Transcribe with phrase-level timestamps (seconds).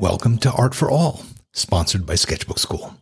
[0.00, 2.94] Welcome to Art for All, sponsored by Sketchbook Skool.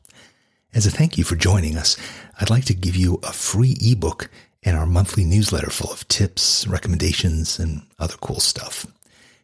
[0.74, 1.96] As a thank you for joining us,
[2.40, 4.28] I'd like to give you a free ebook
[4.64, 8.84] and our monthly newsletter full of tips, recommendations, and other cool stuff.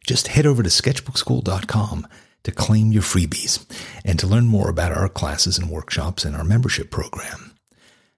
[0.05, 2.09] Just head over to sketchbookskool.com
[2.43, 3.65] to claim your freebies
[4.05, 7.55] and to learn more about our classes and workshops and our membership program.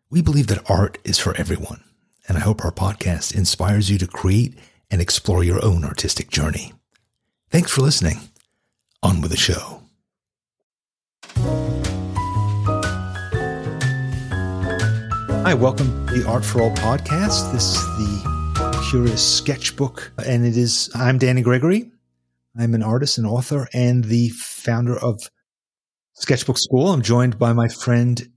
[0.09, 1.85] We believe that art is for everyone,
[2.27, 4.55] and I hope our podcast inspires you to create
[4.91, 6.73] and explore your own artistic journey.
[7.51, 8.31] Thanks for listening.
[9.07, 9.81] On with the show.
[15.45, 17.53] Hi, welcome to the Art for All podcast.
[17.53, 21.93] This is the Curious Sketchbook, and it is, I'm Danny Gregory.
[22.59, 25.31] I'm an artist and author and the founder of
[26.15, 26.93] Sketchbook Skool.
[26.93, 28.29] I'm joined by my friend,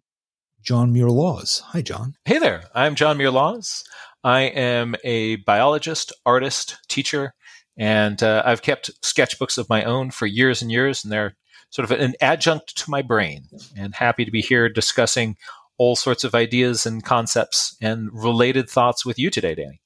[0.61, 1.63] John Muir Laws.
[1.69, 2.13] Hi, John.
[2.25, 2.65] Hey there.
[2.75, 3.83] I'm John Muir Laws.
[4.23, 7.33] I am a biologist, artist, teacher,
[7.79, 11.35] and uh, I've kept sketchbooks of my own for years and years, and they're
[11.69, 13.45] sort of an adjunct to my brain.
[13.77, 15.37] And happy to be here discussing
[15.77, 19.79] all sorts of ideas and concepts and related thoughts with you today, Danny.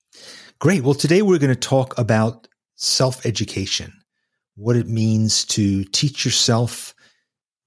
[0.60, 0.82] Great.
[0.84, 3.94] Well, today we're going to talk about self education,
[4.56, 6.96] what it means to teach yourself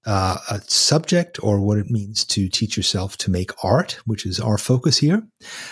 [0.05, 4.41] uh, a subject or what it means to teach yourself to make art, which is
[4.41, 5.21] our focus here.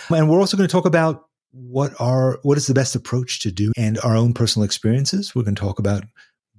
[0.08, 1.25] And we're also going to talk about
[1.56, 5.34] what are what is the best approach to do and our own personal experiences.
[5.34, 6.04] We're going to talk about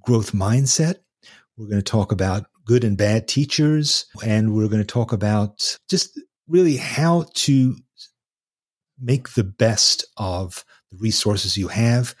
[0.02, 0.96] growth mindset.
[1.56, 5.78] We're going to talk about good and bad teachers, and we're going to talk about
[5.88, 7.76] just really how to
[9.00, 12.14] make the best of the resources you have,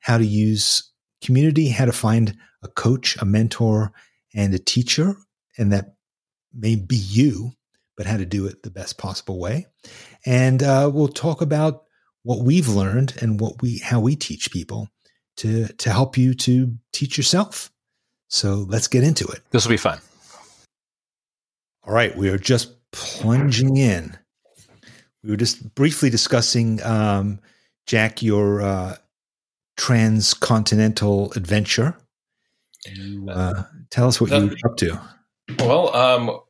[0.00, 0.90] how to use
[1.22, 3.92] community, how to find a coach, a mentor,
[4.34, 5.16] and a teacher,
[5.58, 5.94] and that
[6.54, 7.52] may be you,
[7.96, 9.66] but how to do it the best possible way.
[10.24, 11.84] And uh, we'll talk about
[12.22, 14.88] what we've learned and what we how we teach people
[15.36, 17.70] to to help you to teach yourself.
[18.28, 19.40] So let's get into it.
[19.50, 20.00] This will be fun.
[21.84, 24.16] All right, we are just plunging in.
[25.22, 27.40] We were just briefly discussing, um,
[27.86, 28.96] Jack, your uh,
[29.76, 31.96] transcontinental adventure.
[33.28, 35.00] Uh, tell us what you were up to.
[35.58, 36.40] Well, um,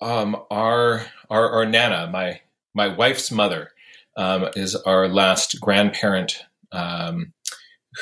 [0.00, 2.40] um, our, our our nana, my
[2.74, 3.72] my wife's mother,
[4.18, 7.32] um, is our last grandparent um,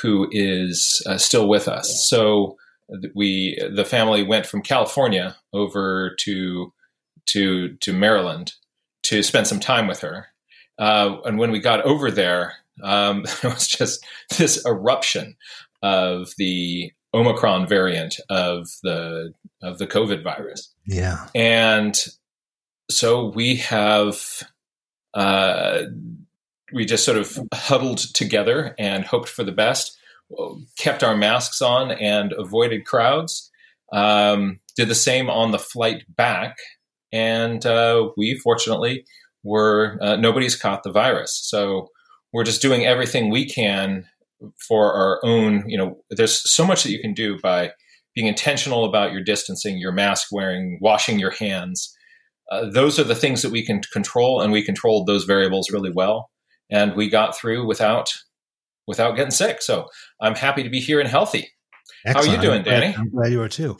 [0.03, 2.09] who is uh, still with us.
[2.09, 2.57] So
[3.15, 6.73] we the family went from California over to
[7.27, 8.55] to to Maryland
[9.05, 10.27] to spend some time with her.
[10.79, 14.05] Uh, and when we got over there, um, it was just
[14.39, 15.37] this eruption
[15.83, 20.73] of the Omicron variant of the of the COVID virus.
[20.87, 21.97] Yeah, and
[22.91, 24.43] so we have
[25.17, 25.83] uh,
[26.73, 29.97] we just sort of huddled together and hoped for the best,
[30.79, 33.51] kept our masks on and avoided crowds.
[33.93, 36.57] Um, did the same on the flight back,
[37.13, 39.07] and uh, we fortunately
[39.43, 41.41] were uh, nobody's caught the virus.
[41.45, 41.89] So
[42.33, 44.07] we're just doing everything we can
[44.69, 45.65] for our own.
[45.67, 47.71] You know, there's so much that you can do by
[48.15, 51.97] being intentional about your distancing, your mask wearing, washing your hands.
[52.51, 55.91] Uh, those are the things that we can control, and we controlled those variables really
[55.91, 56.31] well.
[56.71, 58.13] And we got through without
[58.87, 59.63] without getting sick.
[59.63, 59.89] So
[60.21, 61.51] I'm happy to be here and healthy.
[62.05, 62.27] Excellent.
[62.27, 62.95] How are you doing, I'm Danny?
[62.97, 63.77] I'm glad you are too.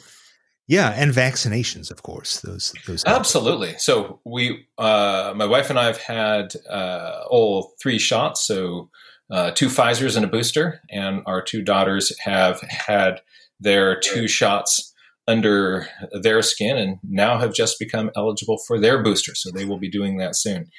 [0.67, 2.41] Yeah, and vaccinations, of course.
[2.41, 3.17] Those those help.
[3.17, 3.75] absolutely.
[3.77, 8.45] So we, uh, my wife and I have had uh, all three shots.
[8.45, 8.89] So
[9.31, 13.21] uh, two Pfizer's and a booster, and our two daughters have had
[13.61, 14.93] their two shots
[15.27, 19.35] under their skin and now have just become eligible for their booster.
[19.35, 20.69] So they will be doing that soon.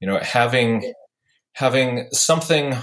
[0.00, 0.92] You know, having
[1.54, 2.74] having something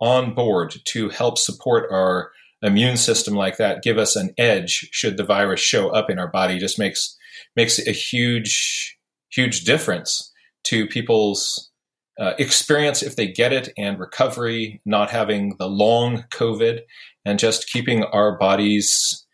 [0.00, 2.30] on board to help support our
[2.62, 6.28] immune system like that, give us an edge should the virus show up in our
[6.30, 7.16] body, just makes
[7.56, 8.98] makes a huge
[9.32, 10.30] huge difference
[10.64, 11.70] to people's
[12.18, 16.80] uh, experience if they get it and recovery, not having the long COVID,
[17.24, 19.26] and just keeping our bodies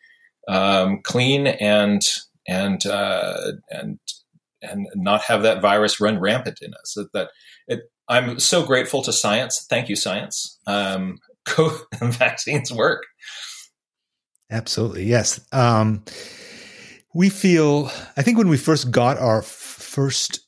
[0.48, 2.02] um, clean and
[2.46, 3.98] and uh, and
[4.62, 6.94] and not have that virus run rampant in us.
[6.94, 7.30] That, that
[7.68, 9.66] it, I'm so grateful to science.
[9.68, 10.58] Thank you, science.
[10.66, 11.18] Um,
[12.00, 13.04] vaccines work.
[14.50, 15.40] Absolutely, yes.
[15.52, 16.04] Um,
[17.14, 17.90] we feel.
[18.16, 20.40] I think when we first got our f- first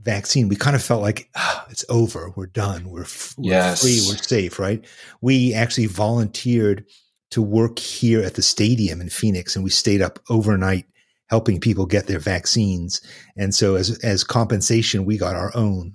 [0.00, 2.32] vaccine, we kind of felt like oh, it's over.
[2.36, 2.90] We're done.
[2.90, 3.82] We're, f- we're yes.
[3.82, 4.00] free.
[4.06, 4.58] We're safe.
[4.58, 4.84] Right.
[5.20, 6.84] We actually volunteered
[7.30, 10.86] to work here at the stadium in Phoenix, and we stayed up overnight
[11.28, 13.00] helping people get their vaccines.
[13.36, 15.94] And so, as as compensation, we got our own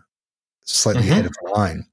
[0.66, 1.12] slightly mm-hmm.
[1.12, 1.86] ahead of the line.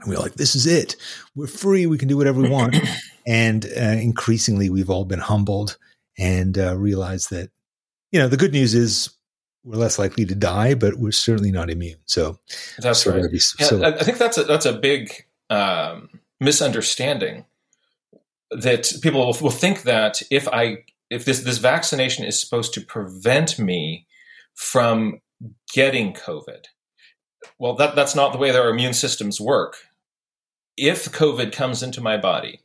[0.00, 0.96] And we are like, this is it.
[1.34, 1.86] We're free.
[1.86, 2.76] We can do whatever we want.
[3.26, 5.78] and uh, increasingly, we've all been humbled
[6.18, 7.50] and uh, realized that,
[8.12, 9.10] you know, the good news is
[9.64, 11.98] we're less likely to die, but we're certainly not immune.
[12.04, 12.38] So
[12.78, 13.22] that's right.
[13.30, 15.10] Be, yeah, so, I think that's a, that's a big
[15.50, 17.44] um, misunderstanding
[18.50, 20.78] that people will, think that if I
[21.10, 24.06] if this this vaccination is supposed to prevent me
[24.54, 25.20] from
[25.72, 26.66] getting COVID,
[27.58, 29.76] well, that that's not the way that our immune systems work.
[30.76, 32.60] If COVID comes into my body,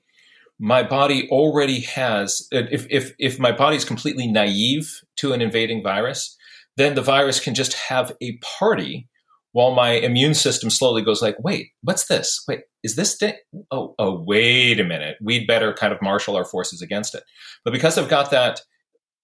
[0.59, 2.47] my body already has.
[2.51, 6.37] If if if my body is completely naive to an invading virus,
[6.77, 9.07] then the virus can just have a party
[9.53, 12.43] while my immune system slowly goes like, wait, what's this?
[12.47, 13.35] Wait, is this thing?
[13.69, 15.17] Oh, oh, wait a minute.
[15.21, 17.23] We'd better kind of marshal our forces against it.
[17.63, 18.61] But because I've got that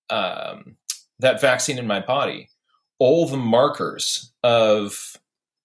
[0.09, 0.77] um,
[1.19, 2.49] that vaccine in my body,
[2.99, 5.17] all the markers of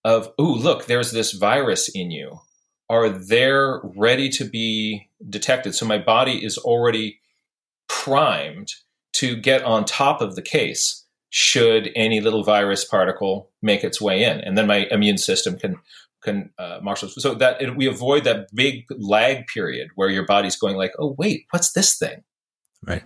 [0.04, 2.40] of oh look, there's this virus in you
[2.92, 5.74] are there ready to be detected.
[5.74, 7.20] So my body is already
[7.88, 8.68] primed
[9.14, 11.01] to get on top of the case
[11.34, 15.76] should any little virus particle make its way in, and then my immune system can
[16.22, 17.08] can uh, marshal.
[17.08, 21.16] So that it, we avoid that big lag period where your body's going like, oh
[21.18, 22.22] wait, what's this thing?
[22.86, 23.02] Right.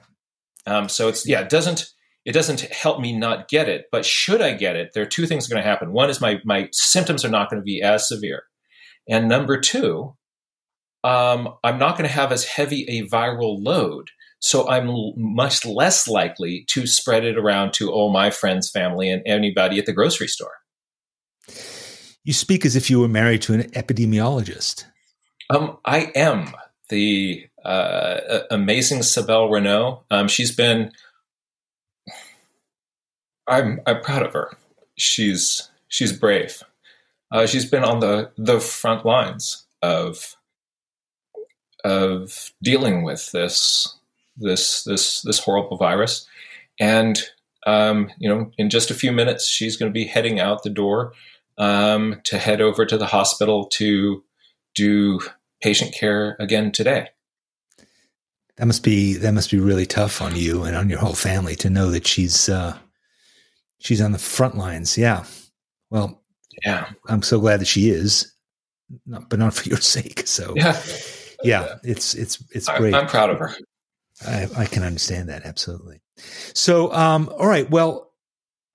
[0.66, 1.86] Um, so it's yeah, it doesn't
[2.24, 5.26] it doesn't help me not get it, but should I get it, there are two
[5.26, 5.92] things going to happen.
[5.92, 8.42] One is my my symptoms are not going to be as severe,
[9.08, 10.16] and number two,
[11.04, 14.10] um, I'm not going to have as heavy a viral load
[14.40, 19.22] so I'm much less likely to spread it around to all my friends, family, and
[19.26, 20.52] anybody at the grocery store.
[22.24, 24.84] You speak as if you were married to an epidemiologist.
[25.48, 26.52] Um, I am
[26.88, 30.04] the uh, amazing Sibelle Renault.
[30.10, 30.92] Um, she's been.
[33.46, 34.56] I'm I'm proud of her.
[34.96, 36.62] She's she's brave.
[37.30, 40.36] Uh, she's been on the the front lines of
[41.84, 43.95] of dealing with this
[44.36, 46.26] this this this horrible virus,
[46.78, 47.22] and
[47.66, 50.70] um, you know, in just a few minutes, she's going to be heading out the
[50.70, 51.12] door
[51.58, 54.22] um, to head over to the hospital to
[54.74, 55.20] do
[55.62, 57.08] patient care again today.
[58.56, 61.56] That must be that must be really tough on you and on your whole family
[61.56, 62.76] to know that she's uh,
[63.78, 64.96] she's on the front lines.
[64.96, 65.24] Yeah.
[65.90, 66.22] Well,
[66.64, 66.88] yeah.
[67.06, 68.32] I'm so glad that she is,
[69.04, 70.26] not, but not for your sake.
[70.26, 70.80] So, yeah,
[71.42, 72.94] yeah, it's it's it's great.
[72.94, 73.54] I'm proud of her.
[74.24, 76.00] I, I can understand that absolutely.
[76.54, 77.68] So, um, all right.
[77.68, 78.06] Well,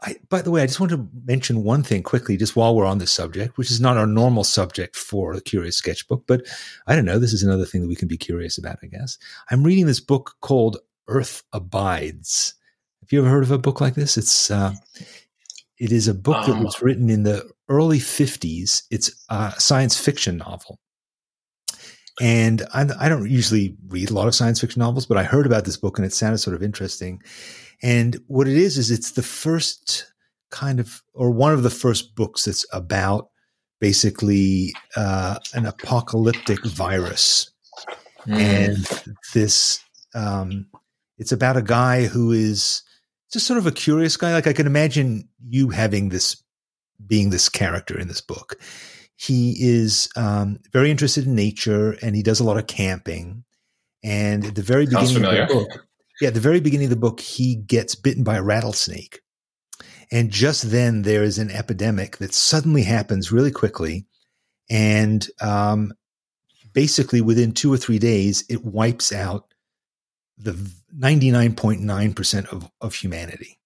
[0.03, 2.85] I, by the way, I just want to mention one thing quickly, just while we're
[2.85, 6.47] on this subject, which is not our normal subject for the Curious Sketchbook, but
[6.87, 7.19] I don't know.
[7.19, 9.17] This is another thing that we can be curious about, I guess.
[9.51, 10.77] I'm reading this book called
[11.07, 12.55] Earth Abides.
[13.01, 14.17] Have you ever heard of a book like this?
[14.17, 14.73] It's uh,
[15.77, 18.83] it is a book that was written in the early 50s.
[18.89, 20.79] It's a science fiction novel.
[22.19, 25.45] And I, I, don't usually read a lot of science fiction novels, but I heard
[25.45, 27.21] about this book and it sounded sort of interesting.
[27.81, 30.11] And what it is, is it's the first
[30.49, 33.29] kind of, or one of the first books that's about
[33.79, 37.49] basically uh, an apocalyptic virus.
[38.27, 38.37] Mm.
[38.37, 39.79] And this,
[40.13, 40.67] um,
[41.17, 42.83] it's about a guy who is
[43.31, 44.33] just sort of a curious guy.
[44.33, 46.43] Like I can imagine you having this,
[47.07, 48.57] being this character in this book
[49.21, 53.43] he is um, very interested in nature and he does a lot of camping.
[54.03, 55.87] And at the very beginning of the book,
[56.19, 59.21] yeah, at the very beginning of the book, he gets bitten by a rattlesnake.
[60.11, 64.07] And just then there is an epidemic that suddenly happens really quickly.
[64.71, 65.93] And um,
[66.73, 69.53] basically within two or three days, it wipes out
[70.35, 70.53] the
[70.97, 73.59] 99.9% of, of humanity.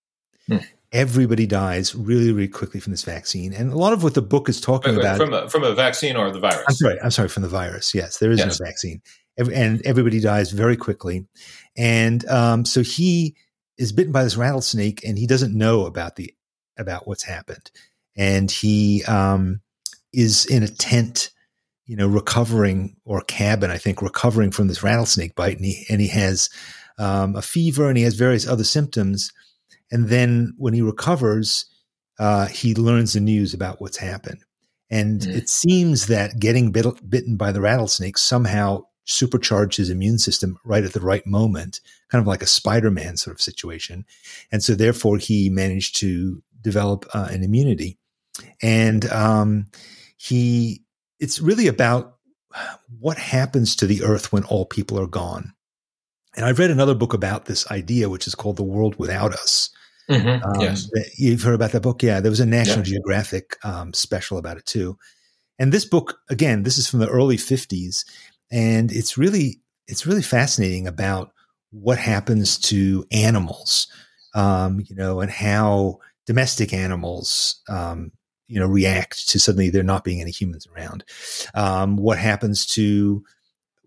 [0.47, 0.57] Hmm
[0.95, 3.51] everybody dies really, really quickly from this vaccine.
[3.53, 5.63] And a lot of what the book is talking wait, wait, about from a, from
[5.65, 6.63] a vaccine or the virus.
[6.69, 7.93] I'm sorry, I'm sorry, from the virus.
[7.93, 8.59] Yes, there is yes.
[8.59, 9.01] no vaccine,
[9.37, 11.27] and everybody dies very quickly.
[11.75, 13.35] And um, so he
[13.77, 16.33] is bitten by this rattlesnake, and he doesn't know about the
[16.77, 17.71] about what's happened,
[18.15, 19.59] and he um,
[20.13, 21.31] is in a tent.
[21.87, 26.01] You know, recovering or cabin, I think, recovering from this rattlesnake bite, and he and
[26.01, 26.49] he has
[26.97, 29.31] um, a fever and he has various other symptoms
[29.91, 31.65] and then when he recovers,
[32.19, 34.43] uh, he learns the news about what's happened.
[34.89, 35.35] And mm.
[35.35, 40.83] it seems that getting bit, bitten by the rattlesnake somehow supercharged his immune system right
[40.83, 44.05] at the right moment, kind of like a Spider Man sort of situation.
[44.51, 47.97] And so, therefore, he managed to develop uh, an immunity.
[48.61, 49.67] And um,
[50.17, 50.83] he,
[51.19, 52.17] it's really about
[52.99, 55.53] what happens to the earth when all people are gone.
[56.35, 59.69] And I've read another book about this idea, which is called The World Without Us.
[60.09, 60.43] Mm-hmm.
[60.43, 60.89] Um, yes.
[61.17, 62.03] You've heard about that book?
[62.03, 62.19] Yeah.
[62.19, 62.93] There was a National yeah.
[62.93, 64.97] Geographic um, special about it too.
[65.57, 68.05] and this book again, this is from the early '50s,
[68.51, 71.31] and it's really it's really fascinating about
[71.71, 73.87] what happens to animals,
[74.33, 78.11] um, you know, and how domestic animals, um,
[78.47, 81.03] you know, react to suddenly there not being any humans around.
[81.53, 83.23] Um, what happens to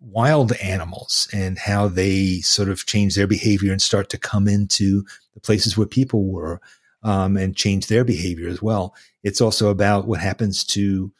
[0.01, 5.05] wild animals and how they sort of change their behavior and start to come into
[5.35, 6.61] the places where people were
[7.03, 8.95] um, and change their behavior as well.
[9.23, 11.13] It's also about what happens to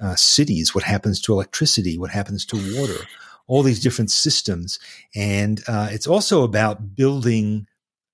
[0.00, 3.04] uh, cities, what happens to electricity, what happens to water,
[3.46, 4.78] all these different systems.
[5.14, 7.66] And uh, it's also about building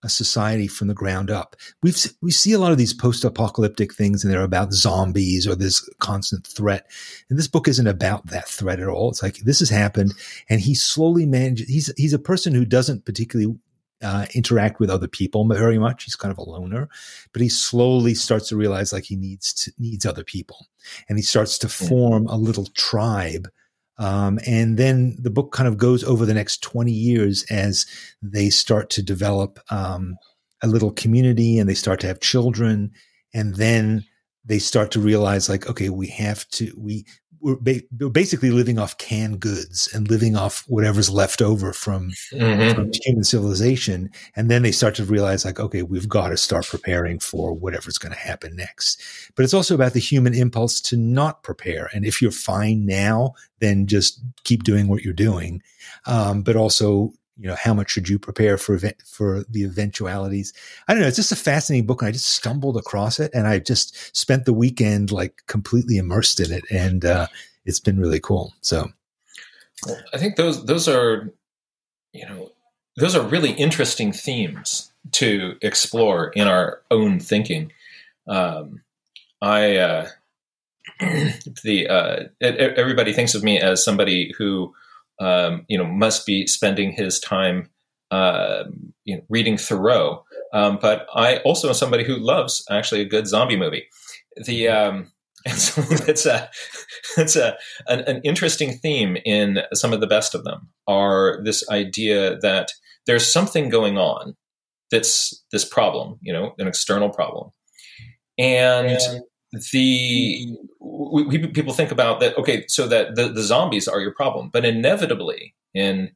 [0.03, 1.57] a society from the ground up.
[1.83, 5.89] We've we see a lot of these post-apocalyptic things, and they're about zombies or this
[5.99, 6.91] constant threat.
[7.29, 9.11] And this book isn't about that threat at all.
[9.11, 10.15] It's like this has happened,
[10.49, 11.69] and he slowly manages.
[11.69, 13.57] He's he's a person who doesn't particularly
[14.03, 16.05] uh, interact with other people very much.
[16.05, 16.89] He's kind of a loner,
[17.33, 20.69] but he slowly starts to realize like he needs to, needs other people,
[21.09, 23.49] and he starts to form a little tribe
[24.01, 27.85] um, and then the book kind of goes over the next 20 years as
[28.23, 30.17] they start to develop um,
[30.63, 32.91] a little community and they start to have children.
[33.35, 34.05] And then
[34.43, 37.05] they start to realize, like, okay, we have to, we,
[37.41, 42.11] we're, ba- we're, basically living off canned goods and living off whatever's left over from,
[42.33, 42.75] mm-hmm.
[42.75, 44.11] from, human civilization.
[44.37, 47.99] And then they start to realize, like, okay, we've got to start preparing for whatever's
[47.99, 49.03] going to happen next.
[49.35, 51.91] But it's also about the human impulse to not prepare.
[51.93, 55.63] And if you're fine now, then just keep doing what you're doing.
[56.07, 60.53] Um, but also you know how much should you prepare for event, for the eventualities?
[60.87, 63.47] I don't know it's just a fascinating book and i just stumbled across it and
[63.47, 67.27] i just spent the weekend like completely immersed in it and uh,
[67.65, 68.91] it's been really cool so.
[70.13, 71.33] I think those those are
[72.13, 72.53] you know
[72.97, 77.73] those are really interesting themes to explore in our own thinking.
[78.27, 78.83] Um,
[79.43, 80.09] i uh,
[81.01, 84.75] the uh, everybody thinks of me as somebody who
[85.21, 87.71] um, you know, must be spending his time,
[88.11, 88.65] uh,
[89.05, 90.25] you know, reading Thoreau.
[90.53, 93.87] Um, but I also am somebody who loves actually a good zombie movie.
[94.45, 95.13] The um,
[95.47, 96.51] and so it's a
[97.17, 101.69] it's a an, an, interesting theme in some of the best of them are this
[101.71, 102.73] idea that
[103.07, 104.35] there's something going on
[104.91, 107.51] that's this problem, you know, an external problem,
[108.39, 109.01] and
[109.73, 114.15] the we, we, people think about that okay so that the, the zombies are your
[114.15, 116.11] problem but inevitably in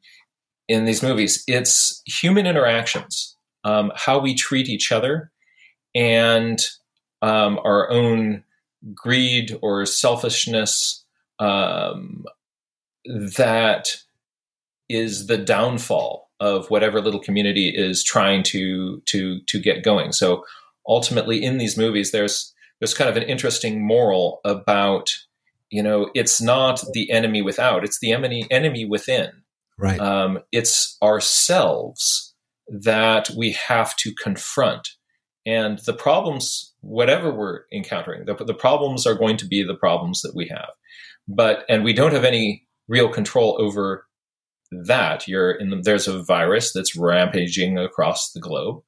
[0.69, 5.33] in these movies it's human interactions um, how we treat each other
[5.95, 6.61] and
[7.23, 8.45] um, our own
[8.95, 11.05] greed or selfishness
[11.39, 12.25] um,
[13.05, 13.97] that
[14.89, 20.13] is the downfall of whatever little community is trying to to to get going.
[20.13, 20.45] So
[20.87, 25.11] ultimately in these movies there's there's kind of an interesting moral about
[25.71, 29.31] you know it's not the enemy without it's the enemy enemy within.
[29.79, 29.99] Right.
[29.99, 32.35] Um, it's ourselves
[32.69, 34.89] that we have to confront.
[35.47, 40.21] And the problems whatever we're encountering the, the problems are going to be the problems
[40.23, 40.71] that we have.
[41.27, 44.07] But and we don't have any real control over
[44.71, 45.27] that.
[45.29, 48.83] You're in the, there's a virus that's rampaging across the globe.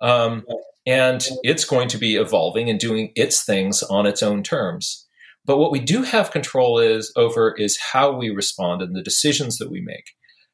[0.00, 0.44] Um,
[0.88, 5.06] and it's going to be evolving and doing its things on its own terms.
[5.44, 9.58] But what we do have control is over is how we respond and the decisions
[9.58, 10.04] that we make.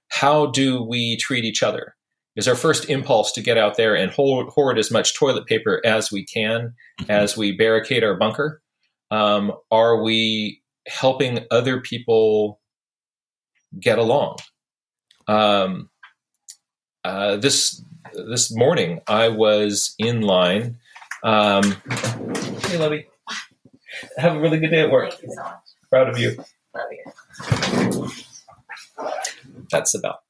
[0.09, 1.95] How do we treat each other?
[2.35, 5.81] Is our first impulse to get out there and hoard, hoard as much toilet paper
[5.85, 7.11] as we can mm-hmm.
[7.11, 8.61] as we barricade our bunker?
[9.12, 12.61] Um, are we helping other people
[13.79, 14.38] get along?
[15.29, 15.91] Um,
[17.05, 20.78] uh, this this morning I was in line.
[21.23, 21.76] Um,
[22.68, 23.06] hey, Lovey.
[24.18, 25.12] Have a really good day at work.
[25.12, 25.42] So
[25.90, 26.44] Proud of you.
[26.75, 28.09] Love you.
[29.71, 30.21] That's about.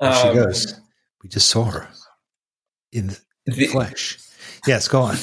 [0.00, 0.80] There she um, goes.
[1.22, 1.88] We just saw her
[2.92, 4.18] in the, in the flesh.
[4.66, 5.16] Yes, go on.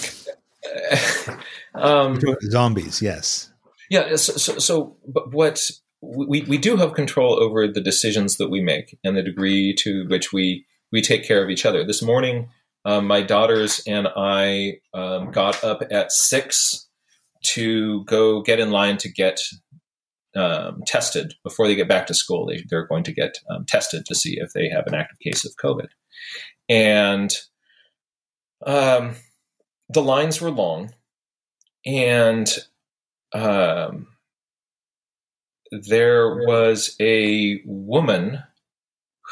[1.73, 3.51] um, Zombies, yes.
[3.89, 4.15] Yeah.
[4.15, 5.69] So, so, so, but what
[6.01, 10.05] we we do have control over the decisions that we make and the degree to
[10.07, 11.85] which we we take care of each other.
[11.85, 12.49] This morning,
[12.85, 16.87] um, my daughters and I um, got up at six
[17.43, 19.39] to go get in line to get
[20.35, 22.45] um, tested before they get back to school.
[22.45, 25.45] They, are going to get um, tested to see if they have an active case
[25.45, 25.87] of COVID.
[26.69, 27.33] And
[28.65, 29.15] um,
[29.89, 30.91] the lines were long,
[31.85, 32.53] and
[33.33, 34.07] um,
[35.71, 38.43] there was a woman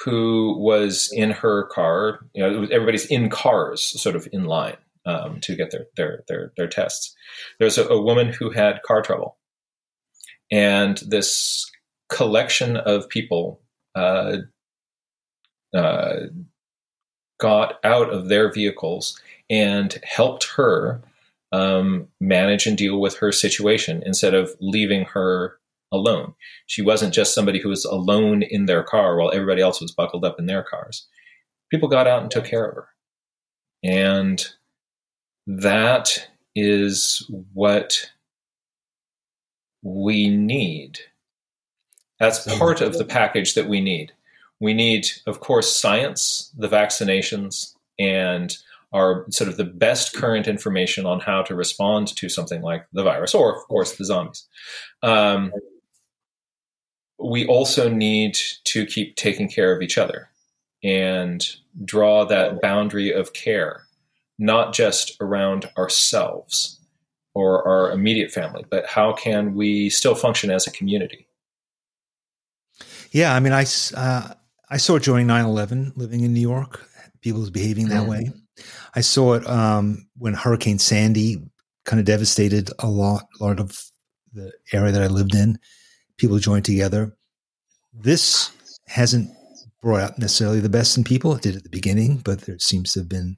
[0.04, 2.20] who was in her car.
[2.34, 6.54] You know, everybody's in cars, sort of in line um, to get their their their
[6.58, 7.16] their tests.
[7.60, 9.38] There's a, a, woman who had car trouble,
[10.52, 11.70] and this
[12.10, 13.62] collection of people
[13.96, 14.38] uh,
[15.74, 16.16] uh,
[17.40, 21.02] got out of their vehicles and helped her
[21.52, 25.58] um, manage and deal with her situation instead of leaving her
[25.92, 26.34] alone.
[26.66, 30.26] She wasn't just somebody who was alone in their car while everybody else was buckled
[30.26, 31.08] up in their cars.
[31.72, 32.88] People got out and took care of her.
[33.84, 34.46] And
[35.48, 38.10] that is what
[39.84, 41.00] we need.
[42.20, 44.14] That's part of the package that we need.
[44.60, 48.58] We need, of course, science, the vaccinations, and
[48.94, 53.04] our sort of the best current information on how to respond to something like the
[53.04, 54.48] virus, or of course the zombies.
[55.04, 55.52] Um,
[57.20, 60.30] we also need to keep taking care of each other
[60.84, 61.48] and
[61.84, 63.84] draw that boundary of care,
[64.38, 66.80] not just around ourselves
[67.34, 71.28] or our immediate family, but how can we still function as a community?
[73.12, 74.34] Yeah, I mean, I, uh,
[74.70, 76.86] I saw it during 9 11 living in New York,
[77.22, 78.10] people behaving that mm-hmm.
[78.10, 78.32] way.
[78.94, 81.42] I saw it um, when Hurricane Sandy
[81.86, 83.78] kind of devastated a lot, a lot of
[84.34, 85.58] the area that I lived in.
[86.18, 87.16] People join together.
[87.94, 88.52] This
[88.88, 89.30] hasn't
[89.82, 91.36] brought out necessarily the best in people.
[91.36, 93.38] It did at the beginning, but there seems to have been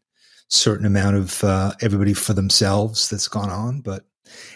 [0.49, 3.81] certain amount of uh, everybody for themselves that's gone on.
[3.81, 4.05] But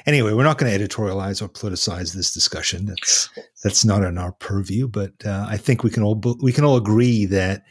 [0.06, 2.86] anyway, we're not going to editorialize or politicize this discussion.
[2.86, 3.30] That's
[3.64, 4.88] that's not in our purview.
[4.88, 7.64] But uh, I think we can all we can all agree that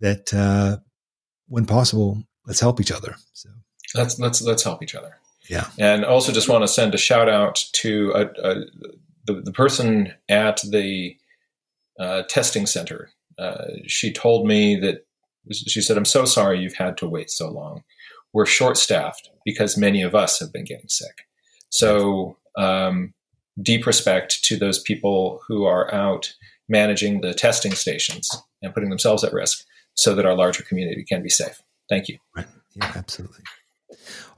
[0.00, 0.78] that uh,
[1.48, 3.14] when possible, let's help each other.
[3.32, 3.50] So
[3.94, 5.16] let's let's let's help each other.
[5.48, 8.54] Yeah, and also just want to send a shout out to a, a,
[9.26, 11.16] the the person at the
[11.98, 13.10] uh, testing center.
[13.38, 15.06] Uh, she told me that
[15.52, 17.82] she said, "I'm so sorry you've had to wait so long.
[18.32, 21.26] We're short staffed because many of us have been getting sick.
[21.70, 23.14] So um,
[23.60, 26.34] deep respect to those people who are out
[26.68, 28.30] managing the testing stations
[28.62, 31.60] and putting themselves at risk so that our larger community can be safe.
[31.88, 32.18] Thank you.
[32.36, 32.46] Right.
[32.76, 33.42] Yeah, absolutely.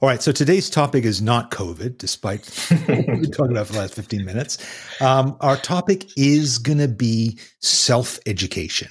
[0.01, 0.21] All right.
[0.21, 2.45] So today's topic is not COVID, despite
[2.85, 4.57] what we've been talking about for the last 15 minutes.
[5.01, 8.89] Um, our topic is going to be self education.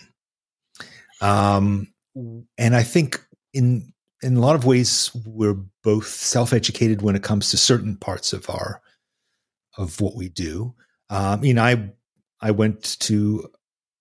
[1.21, 1.93] Um,
[2.59, 7.23] and I think in in a lot of ways we're both self educated when it
[7.23, 8.81] comes to certain parts of our
[9.77, 10.75] of what we do.
[11.11, 11.91] Um, you know, I
[12.41, 13.49] I went to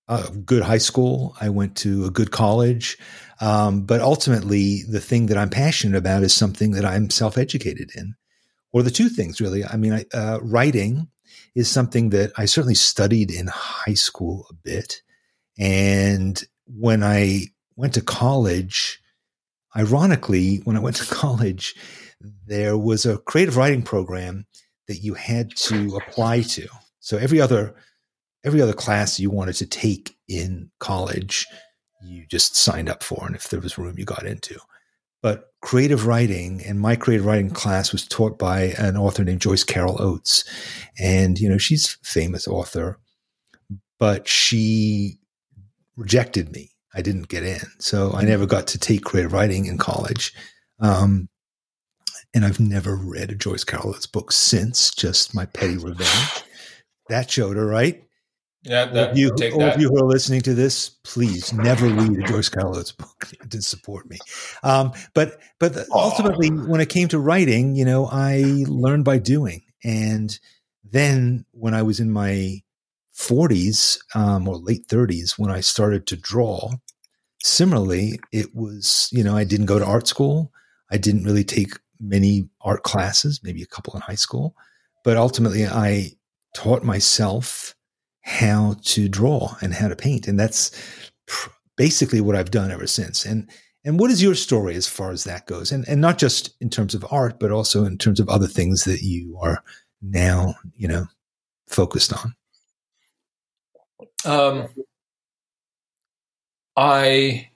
[0.08, 1.36] a good high school.
[1.40, 2.98] I went to a good college.
[3.42, 7.92] Um, but ultimately, the thing that I'm passionate about is something that I'm self educated
[7.96, 8.16] in,
[8.72, 9.66] or the two things really.
[9.66, 11.08] I mean, I, uh, writing
[11.56, 15.02] is something that I certainly studied in high school a bit.
[15.58, 19.02] And when I went to college,
[19.76, 21.76] ironically, when I went to college,
[22.46, 24.46] there was a creative writing program
[24.88, 26.68] that you had to apply to.
[27.00, 27.76] So every other
[28.44, 31.46] every other class you wanted to take in college,
[32.04, 34.60] you just signed up for, and if there was room, you got into.
[35.22, 39.64] But creative writing and my creative writing class was taught by an author named Joyce
[39.64, 40.44] Carol Oates,
[41.00, 43.00] and you know she's a famous author,
[44.00, 45.20] but she
[45.96, 46.72] rejected me.
[46.94, 50.34] I didn't get in, so I never got to take creative writing in college.
[50.80, 51.30] Um,
[52.34, 54.94] and I've never read a Joyce Carol Oates book since.
[54.94, 56.44] Just my petty revenge.
[57.10, 58.04] That showed her right.
[58.64, 61.88] Yeah, that, all, of you, all of you who are listening to this, please never
[61.88, 64.20] read a Joyce Carol Oates book to support me.
[64.62, 69.64] Um, but but ultimately, when it came to writing, you know, I learned by doing.
[69.84, 70.38] And
[70.84, 72.62] then when I was in my
[73.18, 76.70] 40s um, or late 30s, when I started to draw,
[77.42, 80.52] similarly, it was you know I didn't go to art school.
[80.92, 84.56] I didn't really take many art classes, maybe a couple in high school,
[85.04, 86.12] but ultimately I
[86.54, 87.76] taught myself
[88.22, 90.28] how to draw and how to paint.
[90.28, 90.72] And that's
[91.78, 93.26] basically what I've done ever since.
[93.26, 93.50] And
[93.84, 95.72] and what is your story as far as that goes?
[95.72, 98.84] And and not just in terms of art, but also in terms of other things
[98.84, 99.64] that you are
[100.02, 101.06] now, you know,
[101.68, 102.36] focused on.
[104.24, 104.68] Um,
[106.78, 107.50] I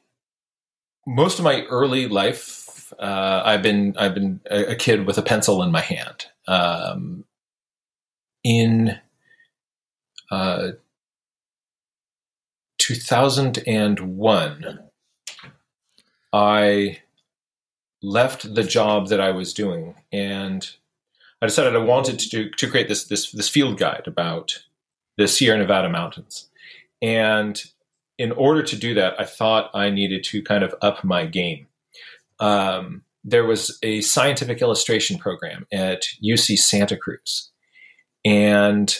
[1.05, 5.21] most of my early life, uh, I've been I've been a, a, kid with a
[5.21, 6.25] pencil in my hand.
[6.47, 7.25] Um,
[8.43, 8.97] in
[10.31, 10.71] uh,
[12.77, 14.79] 2001,
[16.33, 16.99] I
[18.03, 20.69] left the job that I was doing and
[21.41, 24.63] I decided I wanted to do, to create this, this, this field guide about
[25.17, 26.49] the Sierra Nevada mountains.
[27.01, 27.61] And
[28.17, 31.67] in order to do that, I thought I needed to kind of up my game.
[32.39, 37.51] Um, there was a scientific illustration program at UC Santa Cruz.
[38.23, 38.95] And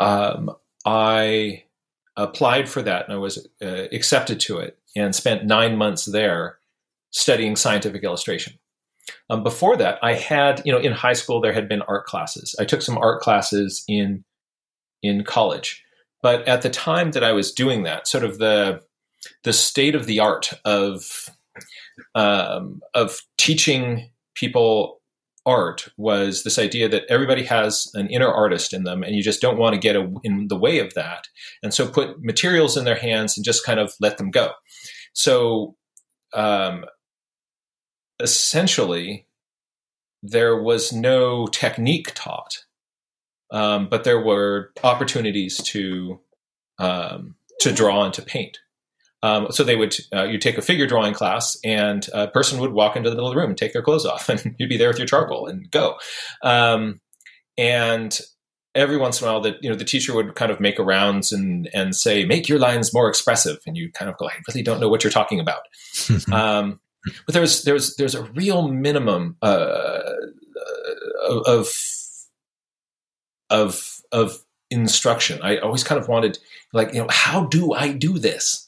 [0.00, 0.50] um,
[0.84, 1.64] I
[2.16, 6.58] applied for that and I was uh, accepted to it and spent nine months there
[7.10, 8.54] studying scientific illustration.
[9.30, 12.54] Um, before that, I had, you know, in high school there had been art classes.
[12.58, 14.24] I took some art classes in
[15.02, 15.84] in college,
[16.22, 18.82] but at the time that I was doing that, sort of the
[19.44, 21.30] the state of the art of
[22.14, 24.97] um, of teaching people
[25.48, 29.40] art was this idea that everybody has an inner artist in them and you just
[29.40, 31.28] don't want to get a, in the way of that.
[31.62, 34.50] And so put materials in their hands and just kind of let them go.
[35.12, 35.76] So
[36.34, 36.84] um,
[38.20, 39.26] essentially
[40.22, 42.64] there was no technique taught
[43.50, 46.20] um, but there were opportunities to
[46.78, 48.58] um, to draw and to paint
[49.22, 52.72] um, so they would, uh, you take a figure drawing class, and a person would
[52.72, 54.76] walk into the middle of the room and take their clothes off, and you'd be
[54.76, 55.96] there with your charcoal and go.
[56.42, 57.00] Um,
[57.56, 58.18] and
[58.74, 60.84] every once in a while, that you know, the teacher would kind of make a
[60.84, 64.34] rounds and and say, "Make your lines more expressive," and you kind of go, "I
[64.48, 65.62] really don't know what you're talking about."
[66.32, 66.80] um,
[67.26, 70.00] but there's there's there's a real minimum uh,
[71.46, 71.68] of
[73.50, 74.38] of of
[74.70, 75.40] instruction.
[75.42, 76.38] I always kind of wanted,
[76.72, 78.67] like, you know, how do I do this?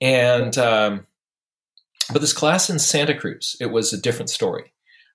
[0.00, 1.06] And um,
[2.12, 4.72] but this class in Santa Cruz, it was a different story.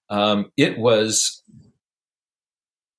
[0.10, 1.44] Um, it was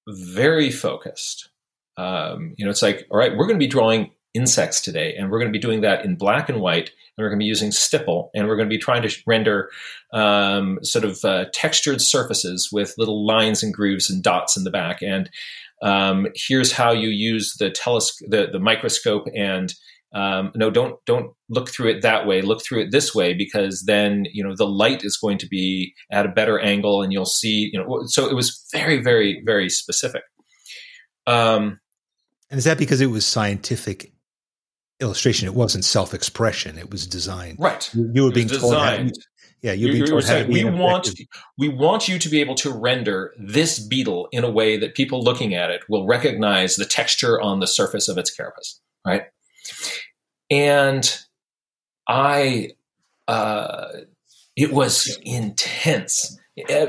[0.07, 1.49] very focused.
[1.97, 5.31] Um, you know, it's like, all right, we're going to be drawing insects today, and
[5.31, 7.49] we're going to be doing that in black and white, and we're going to be
[7.49, 9.71] using stipple, and we're going to be trying to render
[10.13, 14.71] um, sort of uh, textured surfaces with little lines and grooves and dots in the
[14.71, 15.03] back.
[15.03, 15.29] And
[15.83, 19.75] um, here's how you use the telescope, the, the microscope, and
[20.15, 22.41] um, no don't don't look through it that way.
[22.41, 25.93] Look through it this way because then you know the light is going to be
[26.11, 29.69] at a better angle and you'll see you know so it was very very very
[29.69, 30.23] specific.
[31.27, 31.81] Um,
[32.51, 34.13] and is that because it was scientific
[35.01, 35.47] illustration?
[35.47, 36.79] It wasn't self-expression.
[36.79, 37.91] It was design right.
[37.95, 39.07] You were being told how,
[39.63, 41.11] yeah you're, being told saying, we want
[41.59, 45.23] we want you to be able to render this beetle in a way that people
[45.23, 49.25] looking at it will recognize the texture on the surface of its carapace right
[50.51, 51.19] and
[52.09, 52.71] I,
[53.27, 53.89] uh,
[54.57, 56.39] it was intense.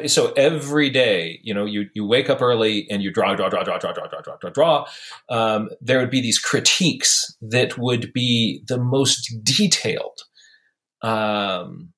[0.07, 3.63] So every day, you know, you, you wake up early and you draw, draw, draw,
[3.63, 4.85] draw, draw, draw, draw, draw, draw, draw.
[5.29, 10.21] Um, there would be these critiques that would be the most detailed,
[11.03, 11.93] um,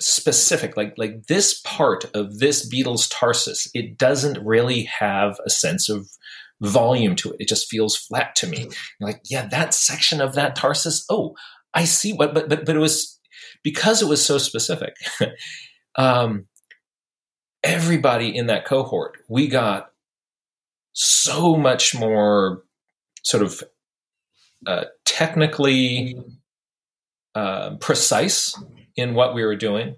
[0.00, 0.76] specific.
[0.76, 6.08] Like like this part of this beetle's tarsus, it doesn't really have a sense of
[6.62, 7.36] volume to it.
[7.40, 8.60] It just feels flat to me.
[8.60, 11.04] You're like, yeah, that section of that tarsus.
[11.10, 11.34] Oh,
[11.74, 13.18] I see what, but but but it was
[13.62, 14.94] because it was so specific.
[15.96, 16.46] um,
[17.62, 19.90] everybody in that cohort, we got
[20.92, 22.62] so much more
[23.22, 23.62] sort of
[24.66, 26.16] uh, technically
[27.34, 28.58] uh, precise
[28.96, 29.96] in what we were doing.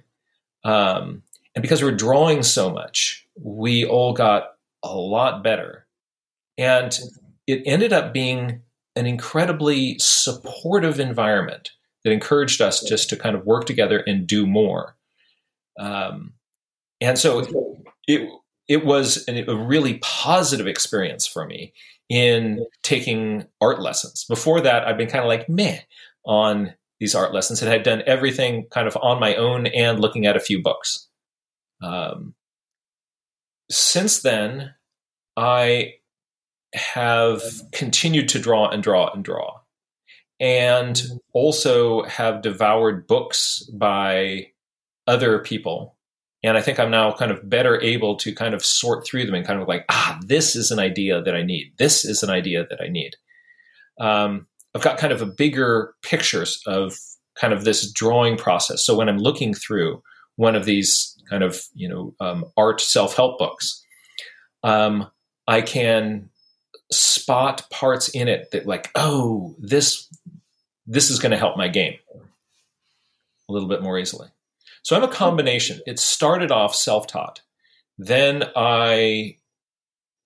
[0.64, 1.22] Um,
[1.54, 4.44] and because we were drawing so much, we all got
[4.82, 5.83] a lot better
[6.58, 6.98] and
[7.46, 8.60] it ended up being
[8.96, 11.70] an incredibly supportive environment
[12.04, 14.96] that encouraged us just to kind of work together and do more.
[15.78, 16.34] Um,
[17.00, 17.72] and so
[18.06, 18.28] it
[18.68, 21.72] it was a really positive experience for me
[22.08, 24.24] in taking art lessons.
[24.24, 25.80] Before that, I've been kind of like meh
[26.24, 30.24] on these art lessons and had done everything kind of on my own and looking
[30.24, 31.08] at a few books.
[31.82, 32.34] Um,
[33.70, 34.74] since then,
[35.36, 35.94] I
[36.74, 39.60] have continued to draw and draw and draw,
[40.40, 44.48] and also have devoured books by
[45.06, 45.96] other people.
[46.42, 49.34] And I think I'm now kind of better able to kind of sort through them
[49.34, 51.72] and kind of like, ah, this is an idea that I need.
[51.78, 53.14] This is an idea that I need.
[53.98, 56.98] Um, I've got kind of a bigger pictures of
[57.34, 58.84] kind of this drawing process.
[58.84, 60.02] So when I'm looking through
[60.36, 63.82] one of these kind of you know um, art self help books,
[64.62, 65.10] um,
[65.46, 66.30] I can
[66.92, 70.08] spot parts in it that like oh this
[70.86, 71.94] this is going to help my game
[73.48, 74.28] a little bit more easily.
[74.82, 75.80] So i'm a combination.
[75.86, 77.40] It started off self-taught.
[77.98, 79.36] Then i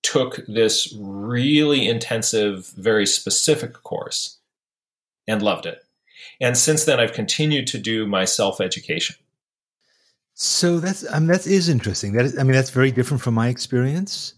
[0.02, 4.38] took this really intensive very specific course
[5.26, 5.84] and loved it.
[6.40, 9.16] And since then i've continued to do my self-education.
[10.34, 12.12] So that's I mean that is interesting.
[12.12, 14.34] That is, I mean that's very different from my experience.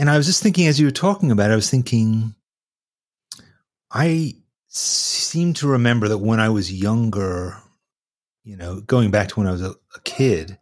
[0.00, 2.34] And I was just thinking as you were talking about it, I was thinking,
[3.90, 4.34] I
[4.68, 7.58] seem to remember that when I was younger,
[8.42, 10.56] you know, going back to when I was a, a kid,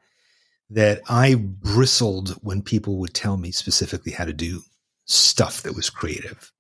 [0.70, 4.60] that I bristled when people would tell me specifically how to do
[5.04, 6.50] stuff that was creative.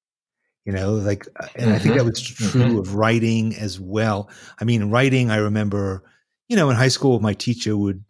[0.64, 2.60] You know, like, and I think that was Mm-hmm.
[2.60, 2.78] true Mhm.
[2.78, 4.30] of writing as well.
[4.60, 6.04] I mean, writing, I remember,
[6.48, 8.04] you know, in high school, my teacher would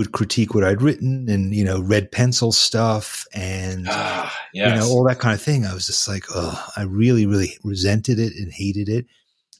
[0.00, 4.72] would critique what I'd written and you know, red pencil stuff and Ah, yes.
[4.72, 5.66] you know, all that kind of thing.
[5.66, 9.04] I was just like, oh, I really, really resented it and hated it.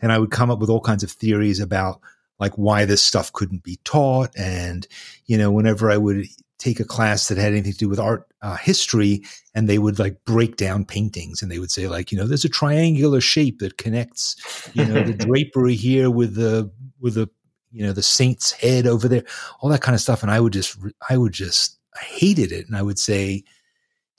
[0.00, 2.00] And I would come up with all kinds of theories about
[2.38, 4.30] like why this stuff couldn't be taught.
[4.34, 4.86] And,
[5.26, 6.24] you know, whenever I would
[6.56, 9.22] take a class that had anything to do with art uh, history
[9.54, 12.46] and they would like break down paintings and they would say like, you know, there's
[12.46, 17.28] a triangular shape that connects, you know, the drapery here with the, with the,
[17.70, 19.24] you know, the saint's head over there,
[19.60, 20.22] all that kind of stuff.
[20.22, 20.76] And I would just,
[21.08, 22.66] I would just, I hated it.
[22.66, 23.44] And I would say,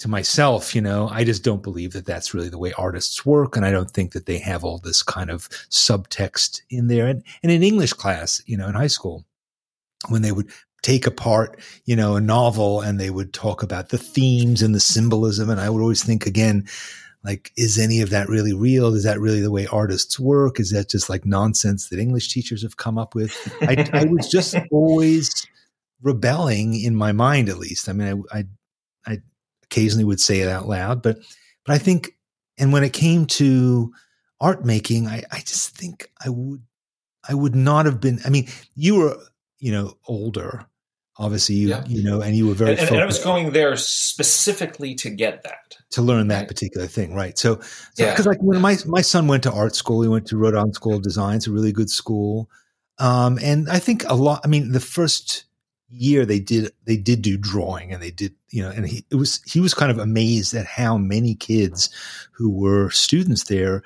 [0.02, 3.56] to myself, you know, I just don't believe that that's really the way artists work.
[3.56, 7.06] And I don't think that they have all this kind of subtext in there.
[7.06, 9.26] And, and in English class, you know, in high school,
[10.10, 10.50] when they would
[10.82, 14.80] take apart, you know, a novel and they would talk about the themes and the
[14.80, 15.52] symbolism.
[15.52, 16.66] And I would always think again,
[17.24, 18.96] like, is any of that really real?
[18.96, 20.60] Is that really the way artists work?
[20.60, 23.36] Is that just like nonsense that English teachers have come up with?
[23.62, 25.46] I, I was just always
[26.02, 27.88] rebelling in my mind, at least.
[27.88, 28.44] I mean, I, I,
[29.06, 29.18] I
[29.64, 31.20] occasionally would say it out loud, but,
[31.66, 32.18] but I think,
[32.58, 33.94] and when it came to
[34.40, 36.64] art making, I, I just think I would,
[37.28, 39.18] I would not have been, I mean, you were,
[39.60, 40.66] you know, older,
[41.22, 41.84] obviously, you, Yeah.
[41.88, 45.10] you know, and you were very and, and, and I was going there specifically to
[45.10, 45.78] get that.
[45.92, 46.48] to learn that Right.
[46.48, 47.38] particular thing, right?
[47.38, 47.60] So,
[47.94, 48.12] so Yeah.
[48.12, 50.76] because like when my my son went to art school, he went to Rhode Island
[50.76, 52.50] School of Design, it's a really good school,
[52.98, 54.42] um, and I think a lot.
[54.44, 55.46] I mean, the first
[55.90, 59.16] year they did they did do drawing, and they did you know, and he it
[59.16, 61.90] was he was kind of amazed at how many kids
[62.32, 63.84] who were students there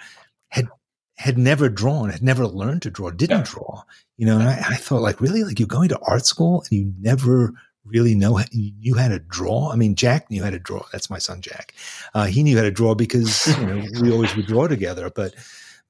[1.18, 3.44] had never drawn, had never learned to draw, didn't Yeah.
[3.46, 3.84] draw,
[4.18, 4.38] you know.
[4.40, 7.54] And I, I thought, like, really, like you're going to art school and you never
[7.86, 9.72] really know you knew how to draw.
[9.72, 10.82] I mean, Jack knew how to draw.
[10.92, 11.74] That's my son, Jack.
[12.14, 15.10] Uh, he knew how to draw because you know we always would draw together.
[15.10, 15.36] But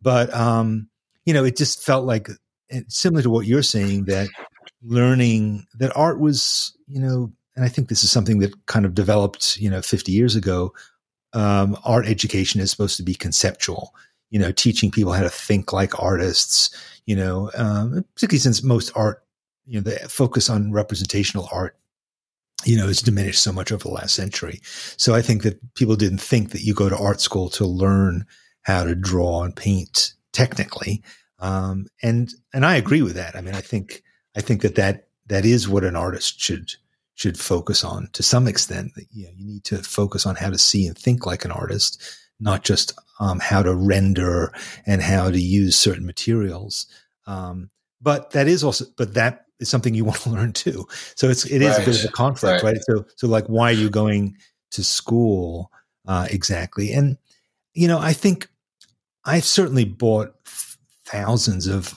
[0.01, 0.89] but um,
[1.25, 2.29] you know, it just felt like
[2.89, 4.27] similar to what you're saying that
[4.83, 8.93] learning that art was you know, and I think this is something that kind of
[8.93, 10.73] developed you know 50 years ago.
[11.33, 13.93] Um, art education is supposed to be conceptual.
[14.35, 16.69] You know, teaching people how to think like artists.
[17.05, 19.23] You know, um, particularly since most art,
[19.65, 21.77] you know, the focus on representational art
[22.65, 24.59] you know, has diminished so much over the last century.
[24.97, 28.25] So I think that people didn't think that you go to art school to learn
[28.63, 31.03] how to draw and paint technically.
[31.39, 33.35] Um, and, and I agree with that.
[33.35, 34.01] I mean, I think,
[34.35, 36.71] I think that that, that is what an artist should,
[37.13, 40.57] should focus on to some extent you know, you need to focus on how to
[40.57, 42.01] see and think like an artist,
[42.39, 44.53] not just, um, how to render
[44.85, 46.85] and how to use certain materials.
[47.27, 47.69] Um,
[48.01, 50.87] but that is also, but that is something you want to learn too.
[51.15, 52.73] So it's it is a bit of a conflict, Right.
[52.73, 52.83] right?
[52.83, 54.37] So so like why are you going
[54.71, 55.71] to school
[56.07, 56.91] uh, exactly?
[56.91, 57.17] And
[57.73, 58.47] you know, I think
[59.25, 60.35] I've certainly bought
[61.05, 61.93] thousands of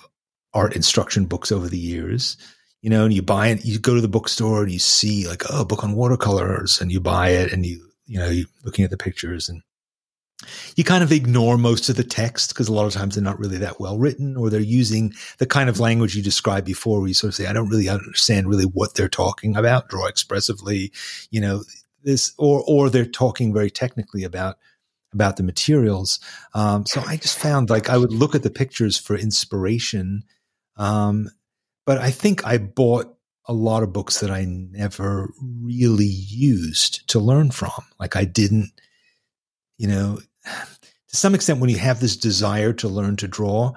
[0.54, 2.36] art instruction books over the years.
[2.80, 5.42] You know, and you buy it, you go to the bookstore and you see like,
[5.50, 8.84] oh, a book on watercolors, and you buy it, and you you know, you're looking
[8.84, 9.62] at the pictures and
[10.76, 13.38] you kind of ignore most of the text because a lot of times they're not
[13.38, 17.08] really that well written or they're using the kind of language you described before where
[17.08, 20.92] you sort of say, I don't really understand really what they're talking about, draw expressively,
[21.30, 21.64] you know,
[22.04, 24.58] this, or, or they're talking very technically about,
[25.12, 26.20] about the materials.
[26.54, 30.22] Um, so I just found like I would look at the pictures for inspiration.
[30.76, 31.30] Um,
[31.84, 33.12] but I think I bought
[33.46, 37.72] a lot of books that I never really used to learn from.
[37.98, 38.70] Like I didn't,
[39.78, 43.72] you know, to some extent, when you have this desire to learn to draw,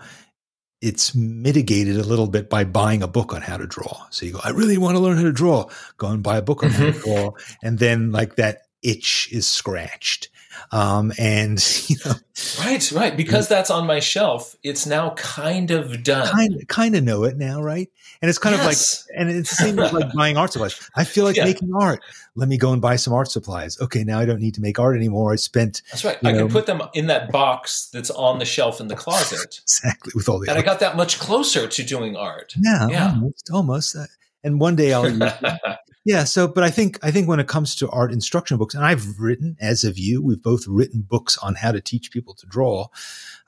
[0.81, 4.05] it's mitigated a little bit by buying a book on how to draw.
[4.09, 5.69] So you go, I really want to learn how to draw.
[5.97, 7.01] Go and buy a book on how to Mhm.
[7.03, 7.31] draw.
[7.61, 10.29] And then like that itch is scratched.
[10.71, 12.13] Um, and you know,
[12.59, 13.15] Right, right.
[13.15, 16.27] Because that's on my shelf, it's now kind of done.
[16.27, 17.89] kind kind of know it now, right?
[18.21, 18.77] And it's kind of like,
[19.17, 20.89] and it's the same as like buying art supplies.
[20.95, 21.45] I feel like Yeah.
[21.45, 22.03] making art.
[22.35, 23.79] Let me go and buy some art supplies.
[23.81, 25.33] Okay, now I don't need to make art anymore.
[25.33, 26.17] I spent That's right.
[26.23, 29.59] I know- can put them in that box that's on the shelf in the closet.
[29.63, 32.53] exactly with all the And I got that much closer to doing art.
[32.57, 33.09] Yeah, Yeah.
[33.09, 33.95] almost, almost.
[33.95, 34.05] Uh,
[34.43, 35.07] And one day I'll.
[36.03, 36.23] Yeah.
[36.23, 39.19] So, but I think I think when it comes to art instruction books, and I've
[39.19, 42.87] written, as of you, we've both written books on how to teach people to draw.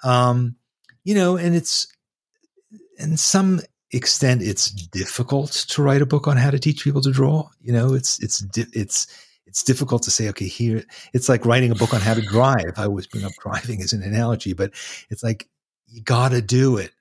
[0.03, 0.55] Um,
[1.03, 1.87] you know, and it's
[2.99, 3.61] and some
[3.93, 7.49] extent it's difficult to write a book on how to teach people to draw.
[7.61, 9.07] You know, it's it's di- it's
[9.45, 12.73] it's difficult to say, okay, here it's like writing a book on how to drive.
[12.77, 14.71] I always bring up driving as an analogy, but
[15.09, 15.47] it's like
[15.87, 16.91] you got to do it.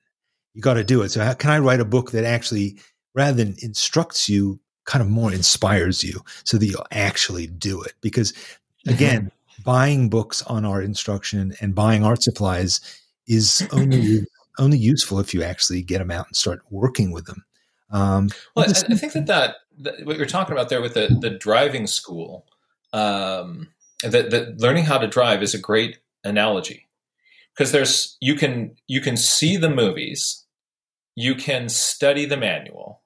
[0.54, 1.08] You got to do it.
[1.10, 2.78] So, how can I write a book that actually,
[3.14, 7.94] rather than instructs you, kind of more inspires you so that you'll actually do it?
[8.02, 8.90] Because mm-hmm.
[8.90, 9.32] again,
[9.64, 12.80] buying books on art instruction and buying art supplies
[13.26, 14.26] is only
[14.58, 17.44] only useful if you actually get them out and start working with them.
[17.90, 21.16] Um, well, I, I, think that, that, that what you're talking about there with the
[21.20, 22.46] the driving school,
[22.92, 23.68] um,
[24.02, 26.88] that that learning how to drive is a great analogy
[27.54, 30.44] because there's you can you can see the movies,
[31.14, 33.02] you can study the manual,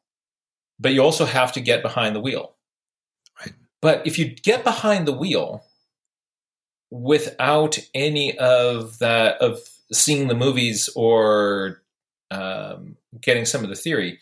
[0.78, 2.54] but you also have to get behind the wheel.
[3.40, 3.54] Right.
[3.82, 5.64] But if you get behind the wheel
[6.90, 9.58] without any of that of
[9.92, 11.82] seeing the movies or
[12.30, 14.18] um, getting some of the theory,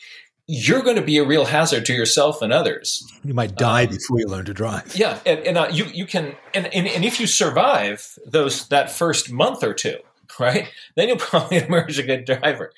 [0.47, 3.07] you're going to be a real hazard to yourself and others.
[3.25, 4.95] You might die um, before you learn to drive.
[4.95, 8.91] Yeah, and, and uh, you you can and, and and if you survive those that
[8.91, 9.97] first month or two,
[10.39, 12.73] right, then you'll probably emerge a good driver.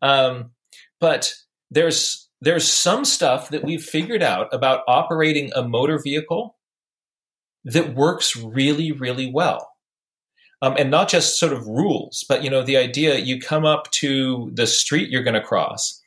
[0.00, 0.50] Um,
[1.00, 1.34] but
[1.70, 6.56] there's there's some stuff that we've figured out about operating a motor vehicle
[7.64, 9.71] that works really really well.
[10.62, 13.90] Um, and not just sort of rules, but you know the idea you come up
[13.90, 16.00] to the street you're going to cross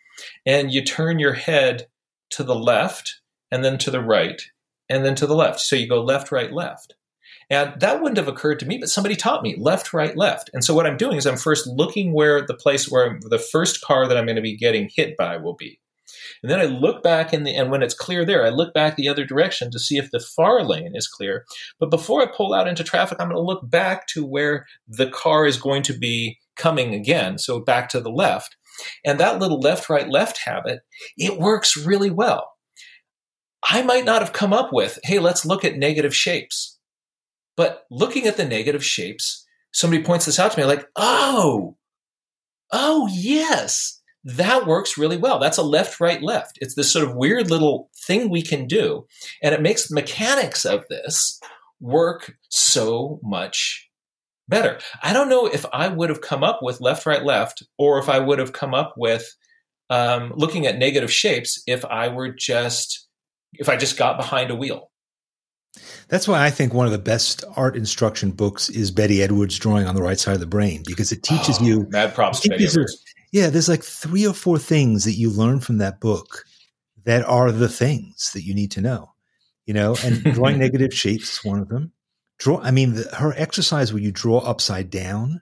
[0.46, 1.88] and you turn your head
[2.32, 3.20] to the left
[3.52, 4.42] and then to the right
[4.90, 5.60] and then to the left.
[5.60, 6.96] So you go left, right, left.
[7.50, 10.50] And that wouldn't have occurred to me, but somebody taught me left, right, left.
[10.54, 13.82] And so what I'm doing is I'm first looking where the place where the first
[13.82, 15.80] car that I'm going to be getting hit by will be.
[16.42, 18.96] And then I look back in the, and when it's clear there, I look back
[18.96, 21.46] the other direction to see if the far lane is clear.
[21.80, 25.10] But before I pull out into traffic, I'm going to look back to where the
[25.10, 27.38] car is going to be coming again.
[27.38, 28.56] So back to the left.
[29.06, 30.82] And that little left, right, left habit,
[31.18, 32.52] it works really well.
[33.64, 36.78] I might not have come up with, hey, let's look at negative shapes.
[37.58, 41.78] But looking at the negative shapes, somebody points this out to me like, oh,
[42.72, 45.38] oh, yes, that works really well.
[45.38, 46.58] That's a left, right, left.
[46.60, 49.06] It's this sort of weird little thing we can do.
[49.42, 51.40] And it makes the mechanics of this
[51.80, 53.88] work so much
[54.48, 54.80] better.
[55.04, 58.10] I don't know if I would have come up with left, right, left, or if
[58.10, 59.32] I would have come up with
[59.92, 63.08] um, looking at negative shapes if I were just
[63.54, 64.92] if I just got behind a wheel.
[66.08, 69.88] That's why I think one of the best art instruction books is Betty Edwards' Drawing
[69.88, 72.50] on the Right Side of the Brain because it teaches oh, you mad props to
[72.50, 73.04] Betty Edwards.
[73.36, 76.46] Yeah, there's like three or four things that you learn from that book
[77.04, 79.12] that are the things that you need to know.
[79.66, 81.92] You know, and drawing negative shapes is one of them
[82.38, 85.42] draw i mean the, her exercise where you draw upside down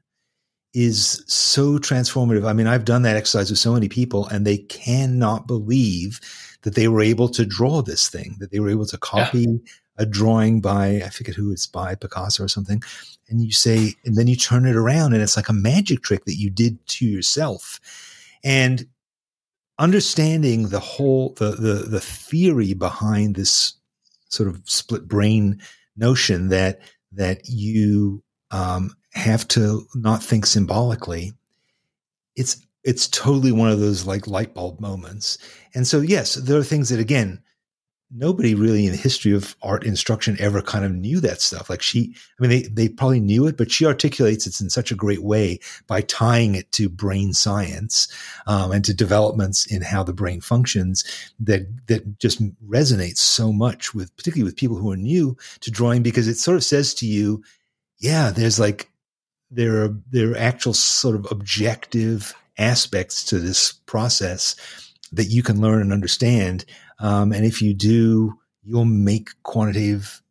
[0.74, 4.58] is so transformative i mean i've done that exercise with so many people and they
[4.58, 6.20] cannot believe
[6.62, 9.72] that they were able to draw this thing that they were able to copy yeah.
[9.98, 12.82] A drawing by i forget who it's by picasso or something
[13.30, 16.26] and you say and then you turn it around and it's like a magic trick
[16.26, 17.80] that you did to yourself
[18.44, 18.88] and
[19.80, 23.74] understanding the whole the the, the theory behind this
[24.30, 25.62] sort of split brain
[25.96, 26.80] notion that
[27.12, 31.34] that you um, have to not think symbolically.
[32.36, 35.38] It's it's totally one of those like light bulb moments.
[35.74, 37.42] And so yes, there are things that again
[38.15, 41.69] nobody really in the history of art instruction ever kind of knew that stuff.
[41.69, 44.91] Like she, I mean, they, they probably knew it, but she articulates it in such
[44.91, 48.08] a great way by tying it to brain science
[48.45, 51.04] um, and to developments in how the brain functions
[51.39, 56.04] that that just resonates so much with, particularly with people who are new to drawing,
[56.04, 57.43] because it sort of says to you,
[57.97, 58.91] yeah, there's like
[59.49, 64.56] there are there are actual sort of objective aspects to this process
[65.13, 66.65] that you can learn and understand
[67.04, 70.21] um, and if you do, you'll make quantitative,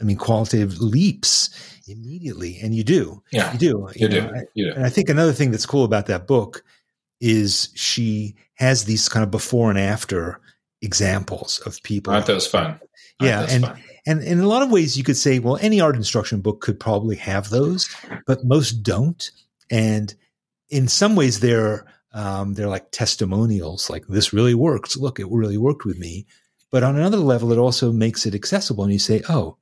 [0.00, 1.48] I mean, qualitative leaps
[1.88, 2.58] immediately.
[2.60, 3.22] And you do.
[3.32, 3.52] Yeah.
[3.52, 3.66] You do.
[3.66, 4.20] You, you do.
[4.20, 4.42] Know?
[4.54, 4.76] you do.
[4.76, 6.62] And I think another thing that's cool about that book
[7.20, 10.40] is she has these kind of before and after
[10.82, 12.12] examples of people.
[12.12, 12.78] Aren't those fun?
[13.18, 13.40] Yeah.
[13.40, 13.82] Those and, fun?
[14.06, 16.78] and in a lot of ways, you could say, well, any art instruction book could
[16.78, 17.88] probably have those,
[18.26, 19.30] but most don't.
[19.70, 20.14] And
[20.68, 24.96] in some ways, they're um, they're like testimonials, like this really worked.
[24.96, 26.26] Look, it really worked with me.
[26.70, 28.84] But on another level, it also makes it accessible.
[28.84, 29.56] And you say, oh,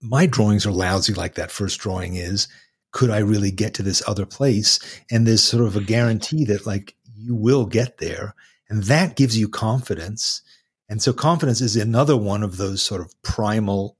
[0.00, 2.48] my drawings are lousy like that first drawing is.
[2.92, 4.78] Could I really get to this other place?
[5.10, 8.34] And there's sort of a guarantee that like you will get there.
[8.68, 10.42] And that gives you confidence.
[10.88, 13.96] And so confidence is another one of those sort of primal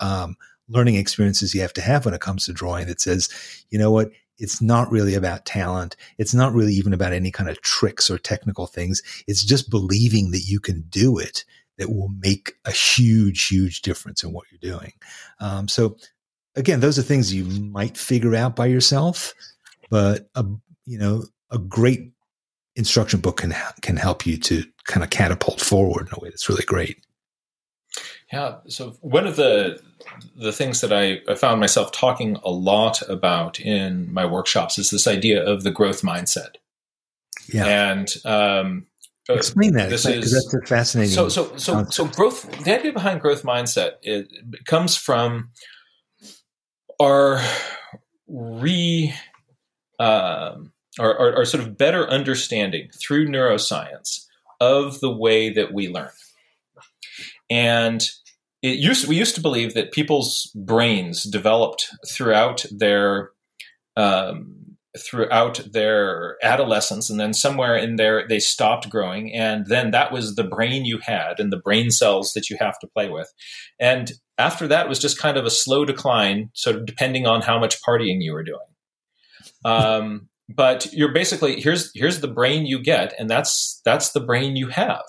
[0.00, 0.36] um,
[0.68, 3.28] learning experiences you have to have when it comes to drawing that says,
[3.70, 4.10] you know what,
[4.40, 5.96] it's not really about talent.
[6.18, 9.02] It's not really even about any kind of tricks or technical things.
[9.26, 11.44] It's just believing that you can do it
[11.78, 14.92] that will make a huge, huge difference in what you're doing.
[15.40, 15.96] Um, so
[16.54, 19.34] again, those are things you might figure out by yourself,
[19.90, 20.44] but a,
[20.84, 22.12] you know, a great
[22.76, 26.48] instruction book can, can help you to kind of catapult forward in a way that's
[26.48, 27.04] really great.
[28.32, 28.56] Yeah.
[28.68, 29.80] So one of the
[30.36, 34.90] the things that I, I, found myself talking a lot about in my workshops is
[34.90, 36.56] this idea of the growth mindset.
[37.52, 37.66] Yeah.
[37.66, 38.86] And um,
[39.28, 39.90] uh, explain that.
[39.90, 41.12] This is that's a fascinating.
[41.12, 41.94] So so so concept.
[41.94, 42.64] so growth.
[42.64, 45.50] The idea behind growth mindset it, it comes from
[47.00, 47.42] our
[48.28, 49.12] re
[49.98, 54.26] um, our, our, our sort of better understanding through neuroscience
[54.60, 56.10] of the way that we learn.
[57.50, 58.08] And
[58.62, 63.30] it used we used to believe that people's brains developed throughout their
[63.96, 70.10] um, throughout their adolescence and then somewhere in there they stopped growing and then that
[70.10, 73.32] was the brain you had and the brain cells that you have to play with.
[73.78, 77.58] And after that was just kind of a slow decline sort of depending on how
[77.58, 78.58] much partying you were doing.
[79.64, 84.56] Um, but you're basically here's here's the brain you get and that's that's the brain
[84.56, 85.04] you have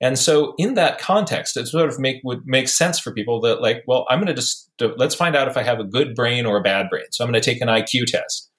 [0.00, 3.62] and so in that context, it sort of make would make sense for people that
[3.62, 6.44] like, well, I'm going to just let's find out if I have a good brain
[6.44, 7.06] or a bad brain.
[7.10, 8.50] So I'm going to take an IQ test.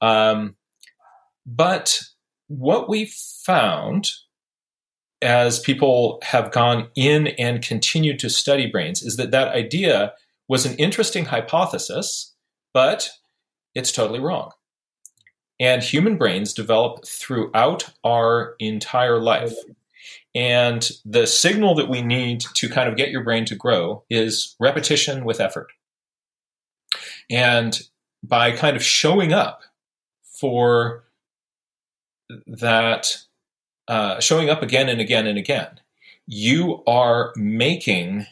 [0.00, 0.56] Um,
[1.44, 2.00] but
[2.48, 3.10] what we
[3.44, 4.08] found
[5.20, 10.12] as people have gone in and continued to study brains is that that idea
[10.48, 12.34] was an interesting hypothesis,
[12.74, 13.08] but
[13.74, 14.50] it's totally wrong.
[15.60, 19.54] And human brains develop throughout our entire life.
[20.34, 24.56] And the signal that we need to kind of get your brain to grow is
[24.58, 25.72] repetition with effort.
[27.30, 27.80] And
[28.22, 29.62] by kind of showing up
[30.22, 31.04] for
[32.46, 33.18] that,
[33.88, 35.80] uh, showing up again and again and again,
[36.26, 38.26] you are making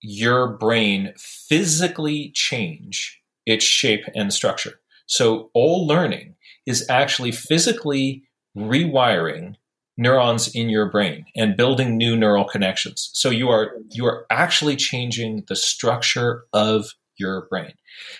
[0.00, 4.80] your brain physically change its shape and structure.
[5.06, 8.24] So all learning is actually physically
[8.56, 9.56] rewiring
[9.96, 13.10] neurons in your brain and building new neural connections.
[13.12, 17.74] So you are you are actually changing the structure of your brain.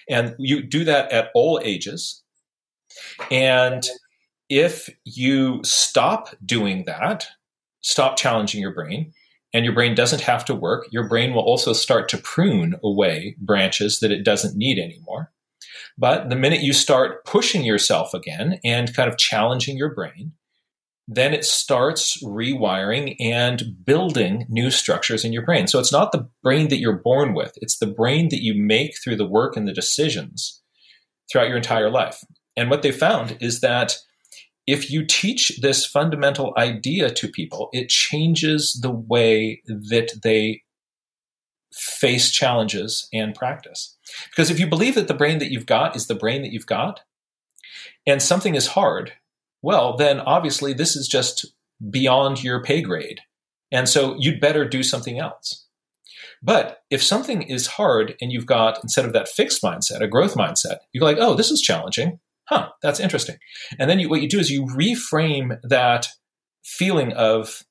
[0.08, 2.22] And you do that at all ages.
[3.30, 3.82] And
[4.48, 7.28] if you stop doing that,
[7.80, 9.12] stop challenging your brain,
[9.52, 13.36] and your brain doesn't have to work, your brain will also start to prune away
[13.40, 15.32] branches that it doesn't need anymore.
[15.98, 20.32] But the minute you start pushing yourself again and kind of challenging your brain,
[21.12, 25.66] then it starts rewiring and building new structures in your brain.
[25.66, 28.92] So it's not the brain that you're born with, it's the brain that you make
[29.02, 30.62] through the work and the decisions
[31.30, 32.22] throughout your entire life.
[32.56, 33.96] And what they found is that
[34.68, 40.62] if you teach this fundamental idea to people, it changes the way that they
[41.72, 43.96] face challenges and practice.
[44.30, 46.66] Because if you believe that the brain that you've got is the brain that you've
[46.66, 47.00] got,
[48.06, 49.14] and something is hard,
[49.62, 51.46] well, then obviously this is just
[51.90, 53.20] beyond your pay grade.
[53.72, 55.66] And so you'd better do something else.
[56.42, 60.34] But if something is hard and you've got, instead of that fixed mindset, a growth
[60.34, 62.18] mindset, you're like, oh, this is challenging.
[62.44, 63.36] Huh, that's interesting.
[63.78, 66.08] And then you, what you do is you reframe that
[66.64, 67.62] feeling of,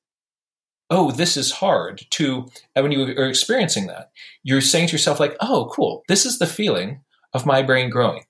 [0.89, 4.11] oh, this is hard to, and when you are experiencing that,
[4.43, 7.01] you're saying to yourself, like, oh, cool, this is the feeling
[7.33, 8.23] of my brain growing.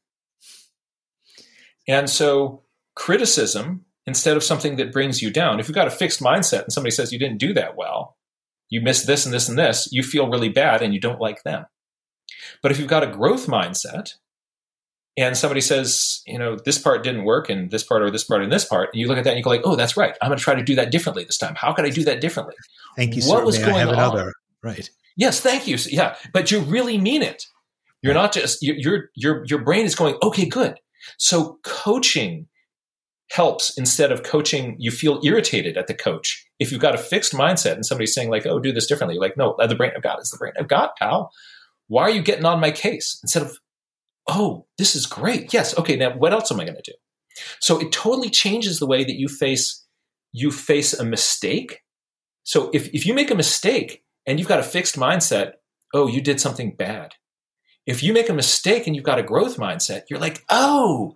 [1.87, 2.63] And so
[2.99, 5.59] criticism instead of something that brings you down.
[5.59, 8.17] If you've got a fixed mindset and somebody says you didn't do that well,
[8.69, 11.41] you missed this and this and this, you feel really bad and you don't like
[11.43, 11.65] them.
[12.61, 14.15] But if you've got a growth mindset
[15.15, 18.43] and somebody says, you know, this part didn't work and this part or this part
[18.43, 20.13] and this part, and you look at that and you go like, oh, that's right.
[20.21, 21.55] I'm going to try to do that differently this time.
[21.55, 22.55] How could I do that differently?
[22.97, 23.21] Thank you.
[23.21, 23.33] So much.
[23.35, 23.45] What sir.
[23.45, 23.93] was May going on?
[23.93, 24.33] Another?
[24.61, 24.89] Right.
[25.15, 25.77] Yes, thank you.
[25.87, 27.45] Yeah, but you really mean it.
[28.01, 30.79] You're not just your your your brain is going, okay, good.
[31.17, 32.47] So coaching
[33.31, 37.33] helps instead of coaching you feel irritated at the coach if you've got a fixed
[37.33, 39.19] mindset and somebody's saying like oh do this differently.
[39.19, 40.53] Like no the brain i've got is the brain.
[40.59, 41.31] I've got pal.
[41.87, 43.19] Why are you getting on my case?
[43.23, 43.57] Instead of
[44.27, 45.53] oh this is great.
[45.53, 46.97] Yes okay now what else am i going to do?
[47.59, 49.85] So it totally changes the way that you face
[50.31, 51.79] you face a mistake.
[52.43, 55.53] So if, if you make a mistake and you've got a fixed mindset
[55.93, 57.13] oh you did something bad.
[57.85, 61.15] If you make a mistake and you've got a growth mindset you're like oh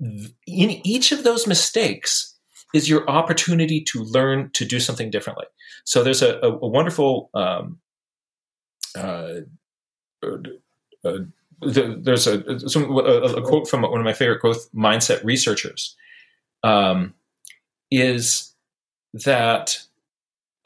[0.00, 2.34] in each of those mistakes
[2.74, 5.46] is your opportunity to learn to do something differently.
[5.84, 7.78] So there's a, a, a wonderful um,
[8.96, 9.40] uh,
[10.22, 11.18] uh,
[11.60, 15.96] there's a, some, a, a, quote from one of my favorite growth mindset researchers
[16.62, 17.14] um,
[17.90, 18.54] is
[19.12, 19.80] that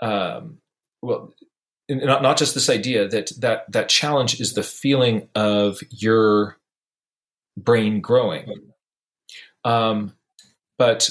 [0.01, 0.59] um,
[1.01, 1.33] well
[1.89, 6.59] not, not just this idea that that that challenge is the feeling of your
[7.57, 8.72] brain growing
[9.65, 10.13] um,
[10.79, 11.11] but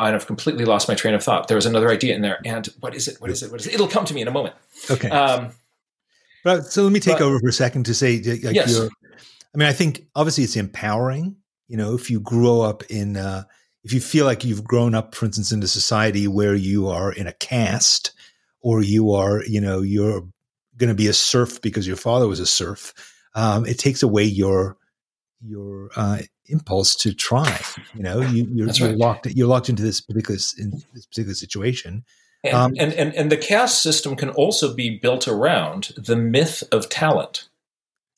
[0.00, 1.48] I've completely lost my train of thought.
[1.48, 3.20] There was another idea in there, and what is it?
[3.20, 3.50] What is it?
[3.50, 3.74] What is it?
[3.74, 4.54] It'll come to me in a moment.
[4.90, 5.08] Okay.
[5.08, 5.52] Um,
[6.44, 8.78] But so let me take but, over for a second to say, like, yes.
[8.78, 11.36] I mean, I think obviously it's empowering.
[11.68, 13.44] You know, if you grow up in, uh,
[13.82, 17.10] if you feel like you've grown up, for instance, in a society where you are
[17.10, 18.12] in a caste,
[18.60, 20.28] or you are, you know, you're
[20.76, 22.92] going to be a serf because your father was a serf.
[23.34, 24.76] Um, it takes away your
[25.40, 27.60] your uh, impulse to try.
[27.94, 28.78] You know, you, you're, right.
[28.78, 32.04] you're, locked you're locked into this particular in this particular situation.
[32.42, 36.62] And, um, and, and and the caste system can also be built around the myth
[36.72, 37.48] of talent.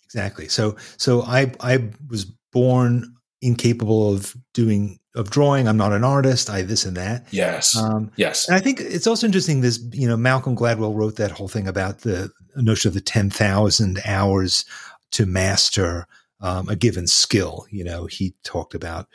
[0.05, 0.49] Exactly.
[0.49, 5.69] So so I I was born incapable of doing of drawing.
[5.69, 6.51] I'm not an artist.
[6.51, 7.27] I this and that.
[7.31, 7.77] Yes.
[7.77, 8.49] Um, yes.
[8.49, 9.61] And I think it's also interesting.
[9.61, 13.31] This you know Malcolm Gladwell wrote that whole thing about the notion of the ten
[13.31, 14.65] thousand hours
[15.13, 16.07] to master
[16.41, 17.67] um, a given skill.
[17.71, 19.07] You know, he talked about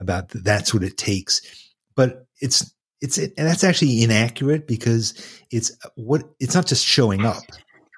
[0.00, 1.40] about that's what it takes,
[1.96, 5.14] but it's it's and that's actually inaccurate because
[5.50, 7.42] it's what it's not just showing up.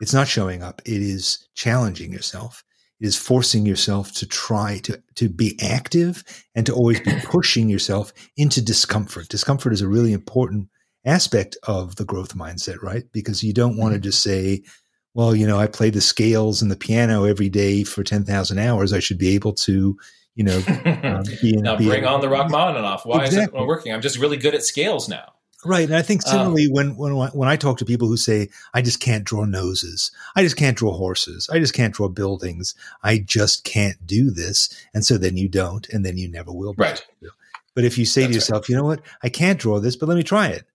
[0.01, 0.81] It's not showing up.
[0.85, 2.64] It is challenging yourself.
[3.01, 6.24] It is forcing yourself to try to to be active
[6.55, 9.28] and to always be pushing yourself into discomfort.
[9.28, 10.68] Discomfort is a really important
[11.05, 13.05] aspect of the growth mindset, right?
[13.12, 14.05] Because you don't want to mm-hmm.
[14.05, 14.62] just say,
[15.14, 18.92] well, you know, I play the scales and the piano every day for 10,000 hours.
[18.92, 19.98] I should be able to,
[20.34, 20.62] you know,
[21.02, 23.04] um, be now be bring on the Rachmaninoff.
[23.04, 23.58] Why exactly.
[23.58, 23.92] is it working?
[23.92, 25.32] I'm just really good at scales now.
[25.64, 25.84] Right.
[25.84, 28.48] And I think um, similarly, um, when, when, when I talk to people who say,
[28.72, 32.74] I just can't draw noses, I just can't draw horses, I just can't draw buildings,
[33.02, 34.70] I just can't do this.
[34.94, 36.74] And so then you don't, and then you never will.
[36.78, 37.04] right.
[37.74, 38.68] But if you say That's to yourself, right.
[38.70, 40.66] you know what, I can't draw this, but let me try it.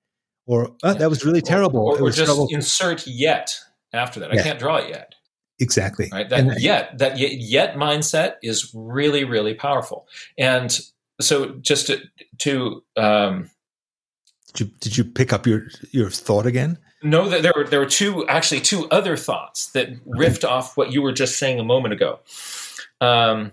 [0.46, 1.80] Or oh, that was really terrible.
[1.80, 2.48] Or, or, or just trouble.
[2.52, 3.60] insert yet
[3.96, 4.34] after that.
[4.34, 4.42] Yeah.
[4.42, 5.16] I can't draw it yet.
[5.60, 6.10] Exactly.
[6.12, 6.30] Right.
[6.30, 10.08] That and, yet that yet mindset is really really powerful.
[10.38, 10.78] And
[11.22, 12.02] so just to,
[12.40, 13.50] to um,
[14.54, 16.78] did you, did you pick up your your thought again?
[17.04, 21.02] No, there were there were two actually two other thoughts that riffed off what you
[21.02, 22.20] were just saying a moment ago.
[23.00, 23.52] Um,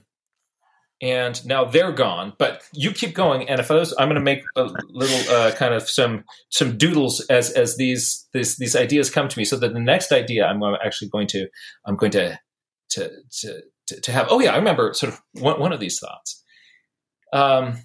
[1.02, 2.32] and now they're gone.
[2.38, 5.50] But you keep going, and if I was, I'm going to make a little uh,
[5.52, 9.44] kind of some some doodles as as these these these ideas come to me.
[9.44, 11.48] So that the next idea I'm actually going to
[11.84, 12.38] I'm going to
[12.90, 13.62] to to
[14.00, 14.28] to, have.
[14.30, 16.42] Oh yeah, I remember sort of one, one of these thoughts.
[17.32, 17.78] Um,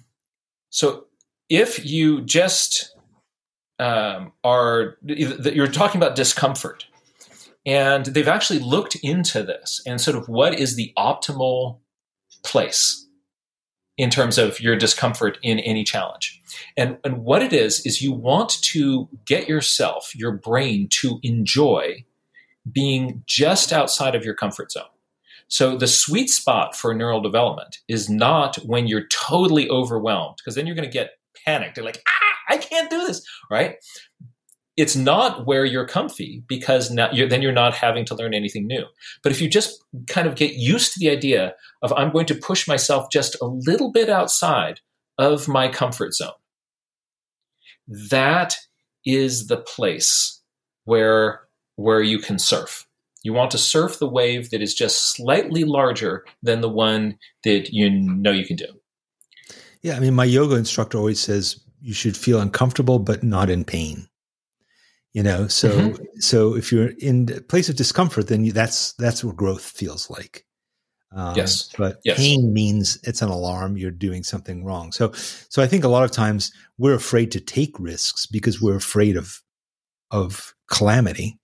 [0.70, 1.06] so
[1.48, 2.94] if you just
[3.80, 6.86] um, are you're talking about discomfort
[7.66, 11.78] and they've actually looked into this and sort of what is the optimal
[12.44, 13.07] place
[13.98, 16.40] in terms of your discomfort in any challenge.
[16.76, 22.04] And, and what it is, is you want to get yourself, your brain, to enjoy
[22.70, 24.84] being just outside of your comfort zone.
[25.48, 30.66] So the sweet spot for neural development is not when you're totally overwhelmed, because then
[30.66, 31.12] you're going to get
[31.44, 31.76] panicked.
[31.76, 33.76] You're like, ah, I can't do this, right?
[34.78, 38.64] It's not where you're comfy because now you're, then you're not having to learn anything
[38.64, 38.84] new.
[39.24, 42.36] But if you just kind of get used to the idea of I'm going to
[42.36, 44.78] push myself just a little bit outside
[45.18, 46.30] of my comfort zone,
[48.08, 48.56] that
[49.04, 50.40] is the place
[50.84, 51.40] where
[51.74, 52.86] where you can surf.
[53.24, 57.72] You want to surf the wave that is just slightly larger than the one that
[57.72, 58.66] you know you can do.
[59.82, 63.64] Yeah, I mean, my yoga instructor always says you should feel uncomfortable but not in
[63.64, 64.08] pain
[65.18, 66.04] you know so mm-hmm.
[66.20, 70.08] so if you're in a place of discomfort then you, that's that's what growth feels
[70.08, 70.46] like
[71.10, 72.16] um, yes but yes.
[72.16, 75.10] pain means it's an alarm you're doing something wrong so
[75.48, 79.16] so i think a lot of times we're afraid to take risks because we're afraid
[79.16, 79.42] of
[80.12, 81.36] of calamity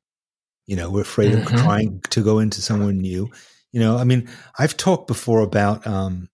[0.66, 1.52] you know we're afraid mm-hmm.
[1.52, 3.28] of trying to go into somewhere new
[3.72, 4.28] you know i mean
[4.60, 6.28] i've talked before about um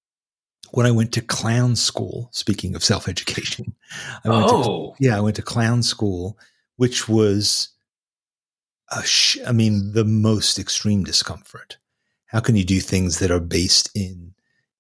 [0.72, 3.74] when I went to clown school, speaking of self education,
[4.24, 4.94] I went oh.
[4.94, 6.38] to, yeah, I went to clown school
[6.80, 7.68] which was,
[9.04, 11.76] sh- I mean, the most extreme discomfort.
[12.24, 14.32] How can you do things that are based in,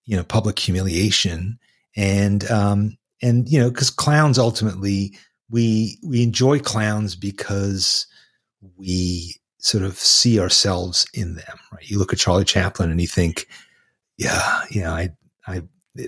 [0.06, 1.58] you know, public humiliation
[1.94, 5.12] and, um, and you know, because clowns ultimately
[5.50, 8.06] we we enjoy clowns because
[8.78, 11.58] we sort of see ourselves in them.
[11.70, 11.86] Right?
[11.86, 13.46] You look at Charlie Chaplin and you think,
[14.16, 15.10] yeah, know, I
[15.46, 15.64] I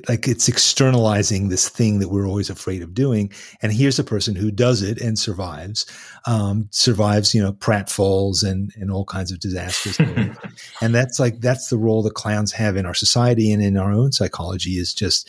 [0.09, 3.33] like it's externalizing this thing that we're always afraid of doing.
[3.62, 5.87] And here's a person who does it and survives,
[6.26, 9.99] um, survives, you know, pratfalls and, and all kinds of disasters.
[10.80, 13.93] and that's like, that's the role that clowns have in our society and in our
[13.93, 15.28] own psychology is just,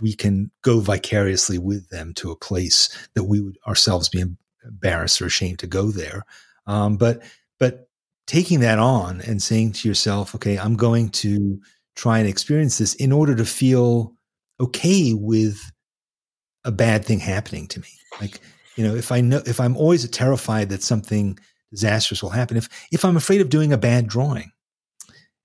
[0.00, 4.24] we can go vicariously with them to a place that we would ourselves be
[4.64, 6.24] embarrassed or ashamed to go there.
[6.66, 7.22] Um, but,
[7.58, 7.88] but
[8.26, 11.60] taking that on and saying to yourself, okay, I'm going to,
[12.00, 14.14] try and experience this in order to feel
[14.58, 15.60] okay with
[16.64, 17.88] a bad thing happening to me.
[18.20, 18.40] Like,
[18.76, 21.38] you know, if I know, if I'm always terrified that something
[21.70, 22.56] disastrous will happen.
[22.56, 24.50] If if I'm afraid of doing a bad drawing,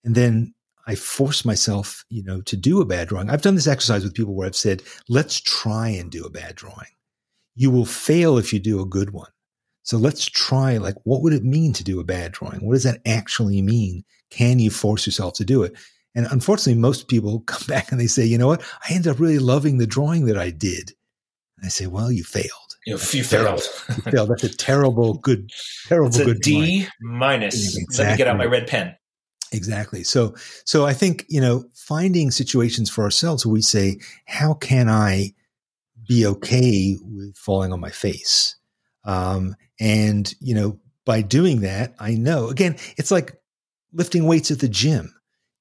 [0.06, 0.54] and then
[0.88, 3.30] I force myself, you know, to do a bad drawing.
[3.30, 6.56] I've done this exercise with people where I've said, let's try and do a bad
[6.56, 6.94] drawing.
[7.56, 9.32] You will fail if you do a good one.
[9.84, 12.66] So let's try, like, what would it mean to do a bad drawing?
[12.66, 14.04] What does that actually mean?
[14.30, 15.74] Can you force yourself to do it?
[16.16, 18.64] And unfortunately, most people come back and they say, you know what?
[18.88, 20.94] I ended up really loving the drawing that I did.
[21.58, 22.50] And I say, well, you failed.
[22.86, 23.62] You, know, you failed.
[23.90, 24.30] you failed.
[24.30, 25.52] That's a terrible, good,
[25.88, 26.92] terrible, it's a good D drawing.
[27.02, 27.78] minus.
[27.78, 28.06] Exactly.
[28.06, 28.96] Let me get out my red pen.
[29.52, 30.04] Exactly.
[30.04, 30.36] So,
[30.66, 35.34] so I think, you know, finding situations for ourselves where we say, how can I
[36.08, 38.56] be okay with falling on my face?
[39.06, 43.40] Um, and, you know, by doing that, I know again, it's like
[43.94, 45.15] lifting weights at the gym.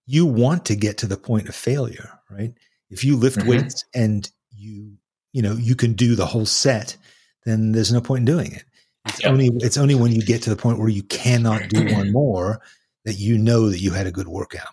[0.07, 2.52] You want to get to the point of failure, right?
[2.90, 3.48] If you lift mm-hmm.
[3.48, 4.92] weights and you,
[5.32, 6.96] you know, you can do the whole set,
[7.44, 8.64] then there's no point in doing it.
[9.07, 9.32] It's yep.
[9.32, 12.61] only, it's only when you get to the point where you cannot do one more
[13.05, 14.68] that you know that you had a good workout.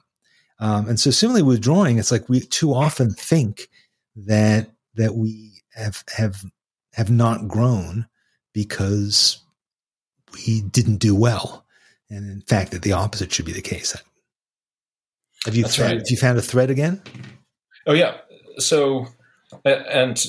[0.59, 3.67] Um, and so similarly with drawing, it's like we too often think
[4.15, 6.43] that that we have have
[6.93, 8.05] have not grown
[8.53, 9.41] because
[10.33, 11.65] we didn't do well,
[12.09, 13.95] and in fact, that the opposite should be the case.
[15.45, 15.97] Have you That's found, right.
[15.99, 17.01] have you found a thread again?
[17.87, 18.17] Oh yeah.
[18.59, 19.07] So
[19.65, 20.23] and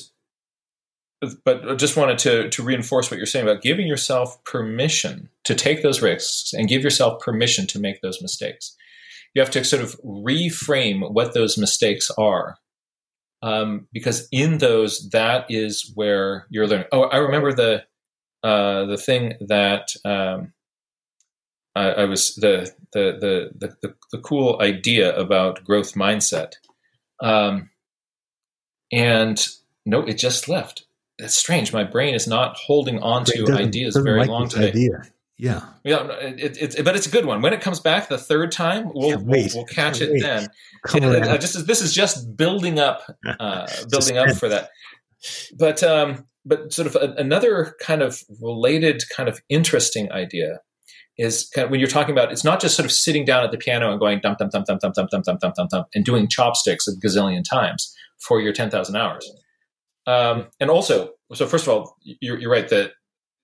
[1.44, 5.54] but I just wanted to to reinforce what you're saying about giving yourself permission to
[5.54, 8.76] take those risks and give yourself permission to make those mistakes.
[9.34, 12.56] You have to sort of reframe what those mistakes are,
[13.42, 16.86] um, because in those, that is where you're learning.
[16.92, 17.84] Oh, I remember the
[18.42, 20.52] uh, the thing that um,
[21.74, 26.54] I, I, was the the, the the the cool idea about growth mindset,
[27.20, 27.70] um,
[28.92, 29.46] and
[29.86, 30.84] no, it just left
[31.18, 31.72] That's strange.
[31.72, 34.68] My brain is not holding on to ideas very like long today.
[34.68, 35.02] Idea.
[35.38, 37.42] Yeah, yeah, it, it, it, but it's a good one.
[37.42, 40.48] When it comes back the third time, we'll we'll, we'll, catch it then.
[40.94, 43.02] It, just this is just building up,
[43.40, 44.68] uh, building up for that.
[45.58, 50.60] But um, but sort of a, another kind of related, kind of interesting idea
[51.18, 53.50] is kind of when you're talking about it's not just sort of sitting down at
[53.50, 55.84] the piano and going dum dum dum dum dum dum dum dum dum dum dum
[55.94, 59.30] and doing chopsticks a gazillion times for your ten thousand hours
[60.06, 62.92] um, and also, so first of all, you're, you're right that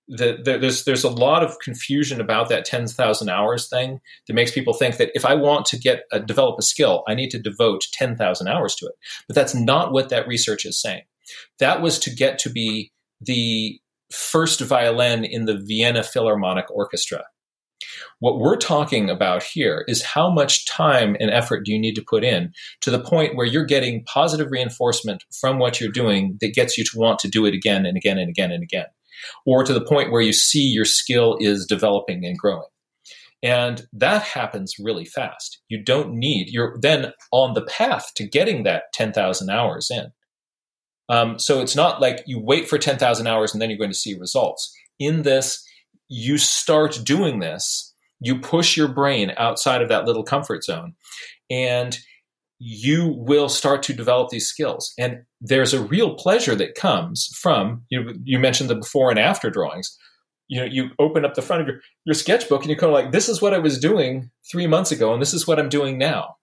[0.07, 4.51] the, the, there's there's a lot of confusion about that 10,000 hours thing that makes
[4.51, 7.39] people think that if I want to get a, develop a skill, I need to
[7.39, 8.95] devote 10,000 hours to it.
[9.27, 11.03] But that's not what that research is saying.
[11.59, 12.91] That was to get to be
[13.21, 13.79] the
[14.11, 17.25] first violin in the Vienna Philharmonic Orchestra.
[18.19, 22.03] What we're talking about here is how much time and effort do you need to
[22.05, 26.53] put in to the point where you're getting positive reinforcement from what you're doing that
[26.53, 28.87] gets you to want to do it again and again and again and again,
[29.45, 32.67] or to the point where you see your skill is developing and growing.
[33.41, 35.61] And that happens really fast.
[35.69, 40.11] You don't need, you're then on the path to getting that 10,000 hours in.
[41.07, 43.95] Um, so it's not like you wait for 10,000 hours and then you're going to
[43.95, 44.75] see results.
[44.99, 45.65] In this,
[46.09, 47.88] you start doing this,
[48.19, 50.93] you push your brain outside of that little comfort zone,
[51.49, 51.97] and
[52.59, 54.93] you will start to develop these skills.
[54.97, 58.13] And there's a real pleasure that comes from you.
[58.23, 59.97] You mentioned the before and after drawings.
[60.49, 63.01] You know, you open up the front of your, your sketchbook and you're kind of
[63.01, 65.69] like, this is what I was doing three months ago, and this is what I'm
[65.69, 66.35] doing now.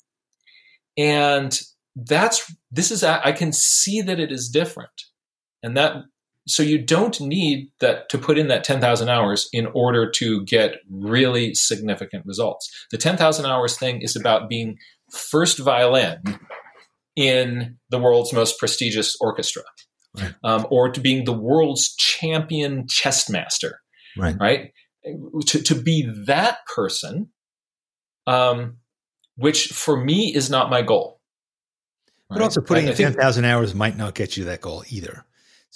[0.97, 1.61] And
[1.97, 5.03] that's this is I can see that it is different,
[5.63, 6.05] and that
[6.47, 10.77] so you don't need that to put in that 10,000 hours in order to get
[10.89, 12.71] really significant results.
[12.93, 14.79] The 10,000 hours thing is about being
[15.11, 16.23] first violin
[17.17, 19.63] in the world's most prestigious orchestra,
[20.17, 20.35] right.
[20.45, 23.81] um, or to being the world's champion chess master,
[24.17, 24.37] right?
[24.39, 24.73] Right.
[25.47, 27.29] To, to be that person,
[28.27, 28.79] um,
[29.37, 31.21] which for me is not my goal.
[32.29, 32.45] But right?
[32.45, 35.25] also putting in 10,000 hours might not get you that goal either.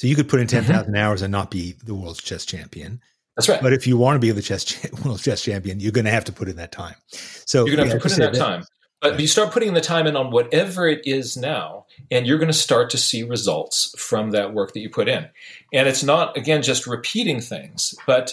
[0.00, 0.96] So you could put in 10,000 mm-hmm.
[0.96, 3.02] hours and not be the world's chess champion.
[3.36, 3.60] That's right.
[3.60, 6.10] But if you want to be the chess cha- world chess champion, you're going to
[6.10, 6.94] have to put in that time.
[7.10, 8.64] So you're going to have to put in that, that time.
[9.02, 12.50] But you start putting the time in on whatever it is now, and you're going
[12.50, 15.28] to start to see results from that work that you put in.
[15.74, 18.32] And it's not, again, just repeating things, but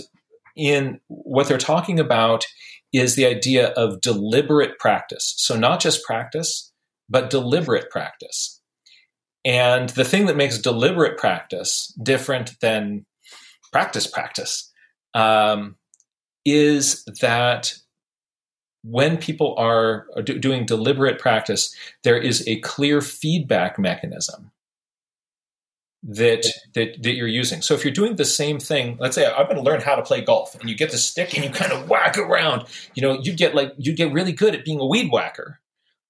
[0.56, 2.46] in what they're talking about
[2.94, 5.34] is the idea of deliberate practice.
[5.36, 6.72] So not just practice,
[7.10, 8.57] but deliberate practice.
[9.48, 13.06] And the thing that makes deliberate practice different than
[13.72, 14.70] practice practice
[15.14, 15.78] um,
[16.44, 17.74] is that
[18.84, 21.74] when people are do- doing deliberate practice,
[22.04, 24.52] there is a clear feedback mechanism
[26.04, 27.62] that, that that you're using.
[27.62, 30.04] So if you're doing the same thing, let's say I'm going to learn how to
[30.04, 32.66] play golf, and you get the stick and you kind of whack around.
[32.96, 35.62] You know, you get like you get really good at being a weed whacker,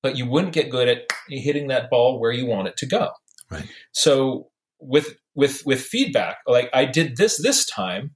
[0.02, 3.12] but you wouldn't get good at hitting that ball where you want it to go.
[3.50, 3.68] Right.
[3.92, 8.16] So with with with feedback, like I did this this time,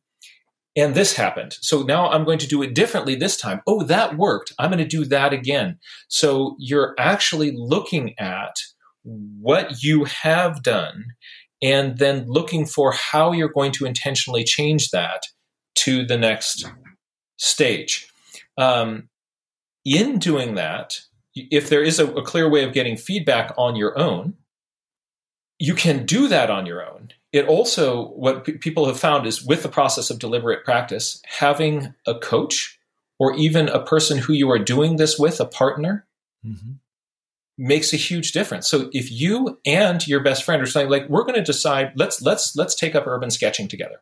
[0.75, 1.55] and this happened.
[1.61, 3.61] So now I'm going to do it differently this time.
[3.67, 4.53] Oh, that worked.
[4.57, 5.79] I'm going to do that again.
[6.07, 8.55] So you're actually looking at
[9.03, 11.05] what you have done
[11.61, 15.23] and then looking for how you're going to intentionally change that
[15.75, 16.71] to the next
[17.37, 18.07] stage.
[18.57, 19.09] Um,
[19.85, 20.99] in doing that,
[21.35, 24.35] if there is a, a clear way of getting feedback on your own,
[25.61, 27.09] you can do that on your own.
[27.31, 31.93] It also, what p- people have found is with the process of deliberate practice, having
[32.07, 32.79] a coach
[33.19, 36.07] or even a person who you are doing this with, a partner,
[36.43, 36.71] mm-hmm.
[37.59, 38.67] makes a huge difference.
[38.67, 42.23] So if you and your best friend are saying, like, we're going to decide, let's
[42.23, 44.01] let's let's take up urban sketching together,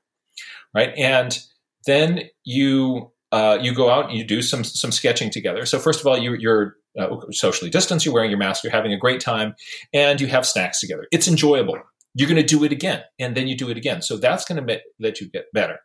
[0.73, 0.93] right?
[0.97, 1.37] And
[1.85, 5.65] then you uh, you go out and you do some some sketching together.
[5.65, 8.93] So first of all, you, you're uh, socially distanced, you're wearing your mask, you're having
[8.93, 9.55] a great time,
[9.93, 11.05] and you have snacks together.
[11.11, 11.77] It's enjoyable.
[12.15, 14.01] You're going to do it again, and then you do it again.
[14.01, 15.79] So that's going to let you get better.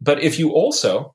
[0.00, 1.14] But if you also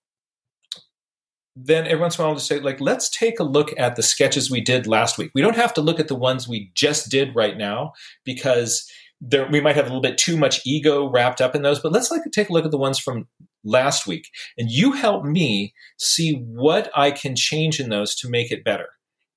[1.56, 3.96] then every once in a while I'll just say, like, let's take a look at
[3.96, 5.32] the sketches we did last week.
[5.34, 7.94] We don't have to look at the ones we just did right now
[8.26, 8.90] because
[9.22, 11.94] there, we might have a little bit too much ego wrapped up in those, but
[11.94, 13.28] let's like take a look at the ones from
[13.64, 14.30] last week.
[14.58, 18.88] And you help me see what I can change in those to make it better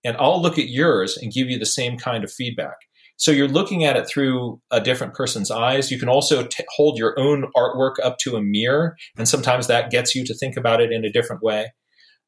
[0.05, 2.76] and I'll look at yours and give you the same kind of feedback.
[3.16, 5.90] So you're looking at it through a different person's eyes.
[5.90, 9.90] You can also t- hold your own artwork up to a mirror, and sometimes that
[9.90, 11.72] gets you to think about it in a different way.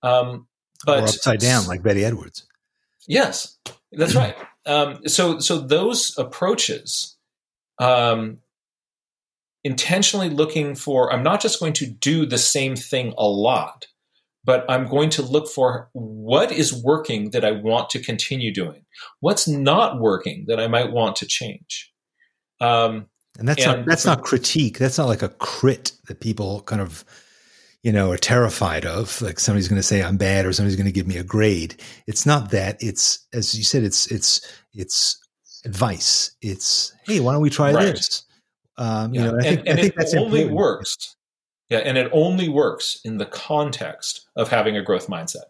[0.03, 0.49] Um,
[0.85, 2.47] but or upside down, like Betty Edwards.
[3.07, 3.59] Yes,
[3.93, 4.37] that's right.
[4.67, 7.17] Um, so, so those approaches,
[7.79, 8.41] um,
[9.65, 13.87] intentionally looking for, I'm not just going to do the same thing a lot
[14.45, 18.85] but I'm going to look for what is working that I want to continue doing.
[19.21, 21.93] What's not working that I might want to change.
[22.61, 23.07] Um,
[23.39, 24.79] and that's and not that's not critique.
[24.79, 27.05] That's not like a crit that people kind of
[27.83, 29.21] you know are terrified of.
[29.23, 31.81] Like somebody's going to say I'm bad or somebody's going to give me a grade.
[32.07, 32.83] It's not that.
[32.83, 33.85] It's as you said.
[33.85, 34.41] It's it's
[34.75, 35.19] it's
[35.65, 36.33] advice.
[36.43, 37.95] It's hey, why don't we try right.
[37.95, 38.25] this?
[38.77, 39.21] Um, yeah.
[39.21, 40.57] You know, I think, and, and I think it only important.
[40.57, 41.17] works
[41.71, 45.45] yeah, and it only works in the context of having a growth mindset.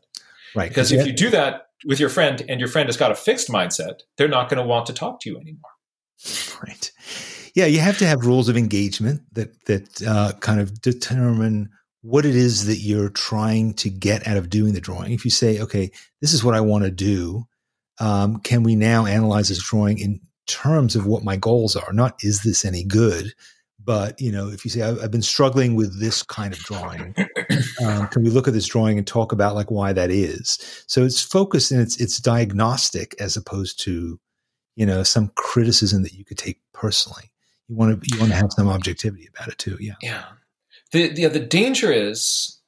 [0.55, 0.69] Right.
[0.69, 3.49] Because if you do that with your friend and your friend has got a fixed
[3.49, 5.71] mindset, they're not going to want to talk to you anymore.
[6.63, 6.93] Right.
[7.55, 11.71] Yeah, you have to have rules of engagement that that uh, kind of determine
[12.03, 15.13] what it is that you're trying to get out of doing the drawing.
[15.13, 15.91] If you say, okay,
[16.21, 17.47] this is what I want to do,
[17.99, 21.93] um, can we now analyze this drawing in terms of what my goals are?
[21.93, 23.33] Not is this any good,
[23.83, 27.15] but you know, if you say I've, been struggling with this kind of drawing,
[27.85, 30.85] um, can we look at this drawing and talk about like why that is?
[30.87, 34.21] So it's focused and it's it's diagnostic as opposed to
[34.77, 37.31] you know some criticism that you could take personally.
[37.69, 39.77] You want to you want to have some objectivity about it too.
[39.81, 39.95] Yeah.
[40.03, 40.25] Yeah.
[40.93, 42.59] The the, the danger is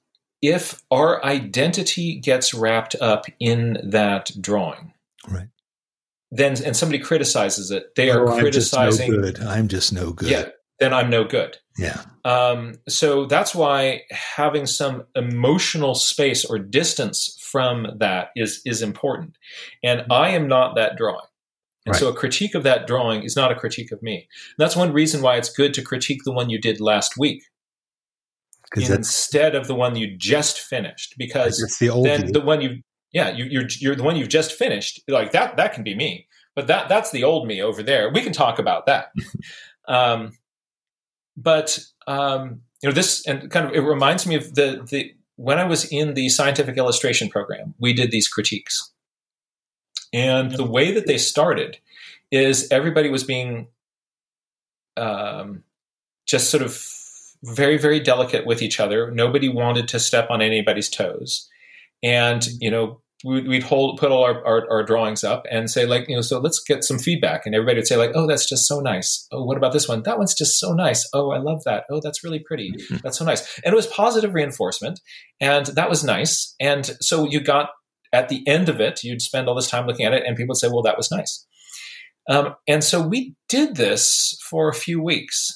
[0.40, 4.94] if our identity gets wrapped up in that drawing.
[5.28, 5.48] Right
[6.32, 9.12] then and somebody criticizes it, they are oh, criticizing.
[9.12, 9.40] I'm just no good.
[9.46, 10.30] I'm just no good.
[10.30, 10.44] Yeah,
[10.82, 11.56] then I'm no good.
[11.78, 12.02] Yeah.
[12.24, 19.36] Um, so that's why having some emotional space or distance from that is is important.
[19.82, 20.04] And.
[20.10, 21.26] I am not that drawing.
[21.84, 22.00] And right.
[22.00, 24.14] so a critique of that drawing is not a critique of me.
[24.16, 27.42] And that's one reason why it's good to critique the one you did last week
[28.76, 32.32] instead of the one you just finished because the then you.
[32.32, 35.74] the one you yeah you, you're you're the one you've just finished like that that
[35.74, 38.86] can be me but that that's the old me over there we can talk about
[38.86, 39.12] that
[39.88, 40.32] um,
[41.36, 45.58] but um, you know this and kind of it reminds me of the the when
[45.58, 48.92] I was in the scientific illustration program, we did these critiques,
[50.12, 51.78] and the way that they started
[52.30, 53.68] is everybody was being
[54.96, 55.62] um,
[56.26, 56.82] just sort of
[57.42, 59.10] very very delicate with each other.
[59.10, 61.48] Nobody wanted to step on anybody's toes,
[62.02, 66.08] and you know we'd hold put all our, our, our, drawings up and say like
[66.08, 67.46] you know so let's get some feedback.
[67.46, 69.26] And everybody would say like oh that's just so nice.
[69.32, 70.02] Oh what about this one?
[70.02, 71.08] That one's just so nice.
[71.12, 71.84] Oh i love that.
[71.90, 72.72] Oh that's really pretty.
[72.72, 72.96] Mm-hmm.
[73.02, 73.60] that's so nice.
[73.64, 75.00] And it was positive reinforcement
[75.40, 76.54] and that was nice.
[76.60, 77.70] And so you got
[78.12, 80.52] at the end of it you'd spend all this time looking at it and people
[80.52, 81.46] would say well that was nice.
[82.28, 85.50] Um, and so we did this for a few weeks.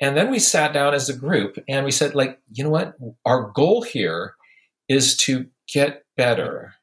[0.00, 2.94] And then we sat down as a group and we said like you know what?
[3.26, 4.34] Our goal here
[4.88, 6.74] is to get better.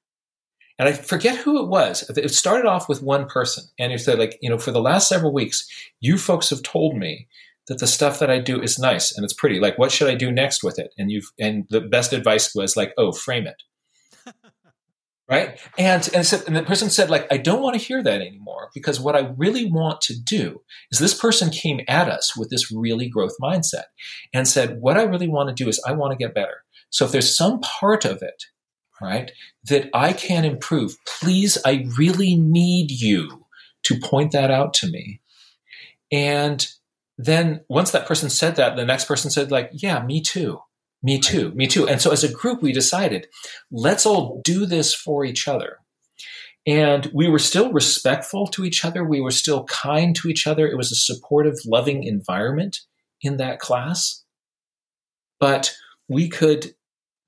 [0.80, 2.10] and I forget who it was.
[2.10, 5.08] It started off with one person, and he said, like, you know, for the last
[5.08, 5.68] several weeks,
[6.00, 7.28] you folks have told me
[7.68, 9.60] that the stuff that I do is nice and it's pretty.
[9.60, 10.94] Like, what should I do next with it?
[10.98, 13.64] And you've and the best advice was like, oh, frame it.
[15.30, 15.60] right?
[15.78, 18.70] And and, said, and the person said, like, I don't want to hear that anymore
[18.74, 20.62] because what I really want to do
[20.92, 23.86] is this person came at us with this really growth mindset
[24.34, 26.64] and said, what I really want to do is I want to get better.
[26.90, 28.44] So if there's some part of it
[29.04, 29.32] right,
[29.66, 33.46] that I can improve, please, I really need you
[33.84, 35.20] to point that out to me.
[36.12, 36.66] And
[37.18, 40.60] then once that person said that, the next person said, like, yeah, me too.
[41.02, 41.52] Me too.
[41.52, 41.88] Me too.
[41.88, 43.28] And so as a group, we decided,
[43.72, 45.80] let's all do this for each other.
[46.66, 49.04] And we were still respectful to each other.
[49.04, 50.66] We were still kind to each other.
[50.66, 52.80] It was a supportive, loving environment
[53.22, 54.24] in that class.
[55.42, 55.76] But
[56.08, 56.74] we could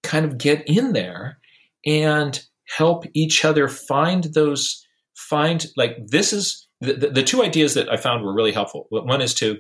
[0.03, 1.39] kind of get in there
[1.85, 7.73] and help each other find those find like this is the, the, the, two ideas
[7.73, 8.87] that i found were really helpful.
[8.89, 9.59] One is to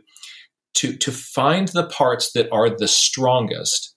[0.75, 3.95] to to find the parts that are the strongest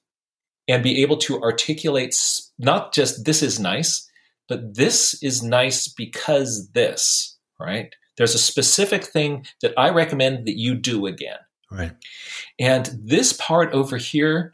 [0.68, 2.16] and be able to articulate
[2.58, 4.08] not just this is nice
[4.48, 7.92] but this is nice because this right?
[8.16, 11.38] There's a specific thing that i recommend that you do again.
[11.70, 11.92] Right.
[12.58, 14.52] And this part over here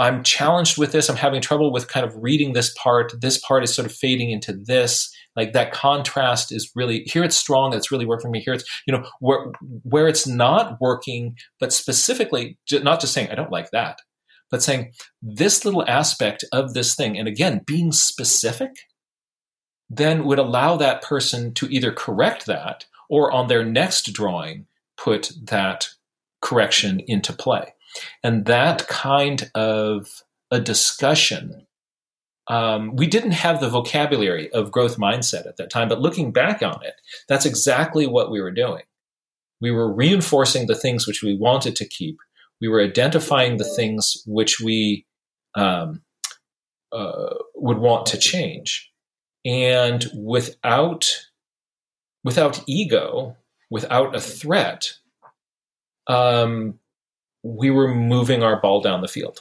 [0.00, 1.10] I'm challenged with this.
[1.10, 3.12] I'm having trouble with kind of reading this part.
[3.20, 5.14] This part is sort of fading into this.
[5.36, 7.22] Like that contrast is really here.
[7.22, 7.74] It's strong.
[7.74, 8.40] It's really working for me.
[8.40, 13.34] Here it's you know where where it's not working, but specifically not just saying I
[13.34, 13.98] don't like that,
[14.50, 14.92] but saying
[15.22, 18.70] this little aspect of this thing, and again being specific,
[19.90, 25.32] then would allow that person to either correct that or on their next drawing put
[25.44, 25.90] that
[26.40, 27.74] correction into play.
[28.22, 31.66] And that kind of a discussion,
[32.48, 36.62] um, we didn't have the vocabulary of growth mindset at that time, but looking back
[36.62, 36.94] on it,
[37.28, 38.82] that's exactly what we were doing.
[39.60, 42.18] We were reinforcing the things which we wanted to keep.
[42.60, 45.06] We were identifying the things which we
[45.54, 46.02] um,
[46.92, 48.90] uh, would want to change,
[49.44, 51.08] and without
[52.24, 53.36] without ego,
[53.70, 54.94] without a threat,
[56.06, 56.79] um,
[57.42, 59.40] we were moving our ball down the field.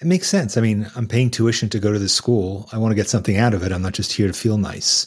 [0.00, 0.56] It makes sense.
[0.56, 2.68] I mean, I'm paying tuition to go to the school.
[2.72, 3.70] I want to get something out of it.
[3.70, 5.06] I'm not just here to feel nice.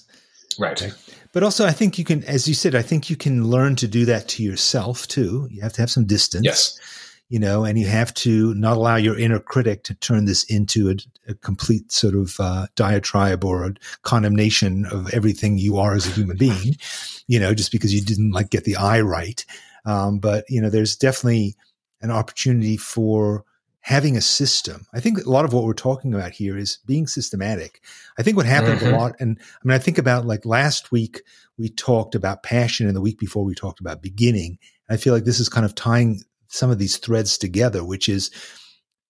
[0.57, 0.81] Right.
[0.81, 0.93] Okay?
[1.33, 3.89] But also, I think you can, as you said, I think you can learn to
[3.89, 5.49] do that to yourself too.
[5.51, 6.45] You have to have some distance.
[6.45, 6.79] Yes.
[7.27, 10.91] You know, and you have to not allow your inner critic to turn this into
[10.91, 10.95] a,
[11.31, 16.11] a complete sort of uh, diatribe or a condemnation of everything you are as a
[16.11, 16.77] human being.
[17.27, 19.43] You know, just because you didn't like get the eye right.
[19.85, 21.55] Um, but you know, there's definitely
[22.01, 23.45] an opportunity for
[23.81, 24.85] having a system.
[24.95, 27.83] I think a lot of what we're talking about here is being systematic.
[28.17, 28.95] I think what happens mm-hmm.
[28.95, 31.21] a lot, and I mean, I think about like last week
[31.57, 34.57] we talked about passion, and the week before we talked about beginning.
[34.89, 38.31] I feel like this is kind of tying some of these threads together, which is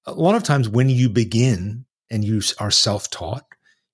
[0.05, 3.45] a lot of times when you begin and you are self taught,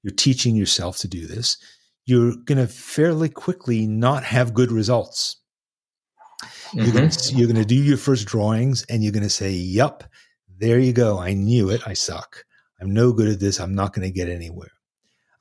[0.03, 1.57] you're teaching yourself to do this,
[2.05, 5.37] you're going to fairly quickly not have good results
[6.73, 6.97] you're mm-hmm.
[6.97, 10.03] gonna you're gonna do your first drawings and you're gonna say, "Yup,
[10.57, 11.19] there you go.
[11.19, 11.81] I knew it.
[11.85, 12.45] I suck.
[12.79, 13.59] I'm no good at this.
[13.59, 14.71] I'm not going to get anywhere."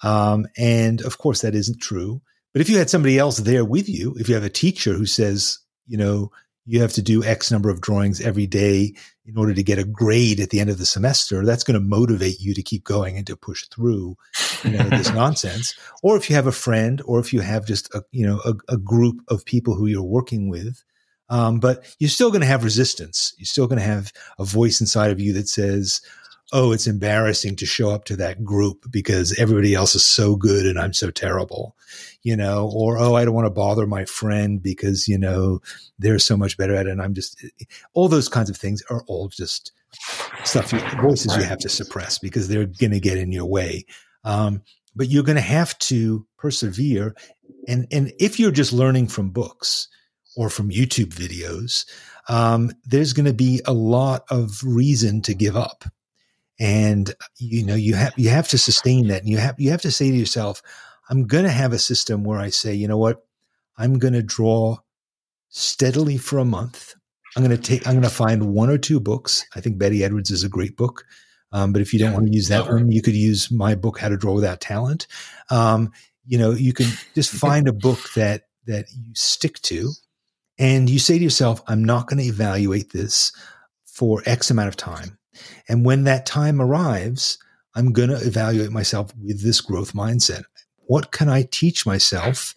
[0.03, 2.23] Um, and of course, that isn't true.
[2.53, 5.07] But if you had somebody else there with you, if you have a teacher who
[5.07, 6.33] says, you know,
[6.67, 8.95] you have to do X number of drawings every day
[9.25, 11.87] in order to get a grade at the end of the semester, that's going to
[11.87, 14.17] motivate you to keep going and to push through,
[14.65, 15.75] you know, this nonsense.
[16.03, 18.55] Or if you have a friend, or if you have just a, you know, a,
[18.75, 20.83] a group of people who you're working with
[21.31, 23.33] um, but you're still going to have resistance.
[23.39, 26.03] You're still going to have a voice inside of you that says,
[26.53, 30.67] oh, it's embarrassing to show up to that group because everybody else is so good
[30.67, 31.77] and I'm so terrible,
[32.25, 35.61] you know, or, oh, I don't want to bother my friend because, you know,
[36.01, 36.91] they're so much better at it.
[36.91, 37.41] And I'm just,
[37.95, 39.71] all those kinds of things are all just
[40.43, 43.87] stuff, you, voices you have to suppress because they're going to get in your way.
[44.25, 44.63] Um,
[44.97, 47.15] but you're going to have to persevere.
[47.69, 49.87] And, and if you're just learning from books,
[50.37, 51.85] or from YouTube videos,
[52.29, 55.85] um, there's going to be a lot of reason to give up.
[56.59, 59.83] And you know, you have you have to sustain that, and you have you have
[59.83, 60.63] to say to yourself,
[61.09, 63.25] "I'm going to have a system where I say, you know what,
[63.79, 64.77] I'm going to draw
[65.49, 66.95] steadily for a month.
[67.37, 69.47] I'm going to take I'm going to find one or two books.
[69.55, 71.05] I think Betty Edwards is a great book.
[71.53, 73.99] Um, but if you don't want to use that one, you could use my book,
[73.99, 75.07] How to Draw Without Talent.
[75.51, 75.91] Um,
[76.25, 79.91] you know, you can just find a book that that you stick to
[80.61, 83.33] and you say to yourself, I'm not going to evaluate this
[83.87, 85.19] for X amount of time.
[85.69, 87.39] And when that time arrives,
[87.75, 90.45] I'm going to evaluate myself with this growth mindset.
[90.87, 92.55] what can I teach myself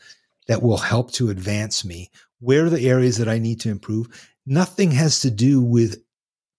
[0.47, 2.09] that will help to advance me?
[2.39, 4.07] Where are the areas that I need to improve?
[4.45, 6.03] Nothing has to do with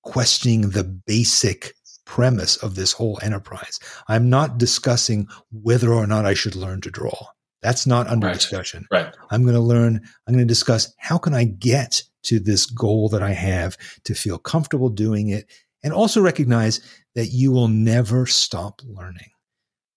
[0.03, 1.75] questioning the basic
[2.05, 3.81] premise of this whole enterprise.
[4.07, 7.27] I'm not discussing whether or not I should learn to draw.
[7.65, 8.35] That's not under Right.
[8.35, 8.87] discussion.
[8.93, 9.13] Right.
[9.31, 13.09] I'm going to learn, I'm going to discuss how can I get to this goal
[13.09, 15.51] that I have to feel comfortable doing it
[15.83, 16.81] and also recognize
[17.15, 19.31] that you will never stop learning.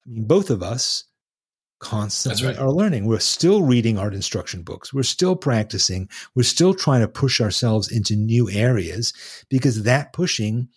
[0.05, 1.03] I mean, both of us
[1.79, 2.57] constantly right.
[2.57, 3.05] are learning.
[3.05, 4.93] We're still reading art instruction books.
[4.93, 6.09] We're still practicing.
[6.35, 9.13] We're still trying to push ourselves into new areas
[9.49, 10.69] because that pushing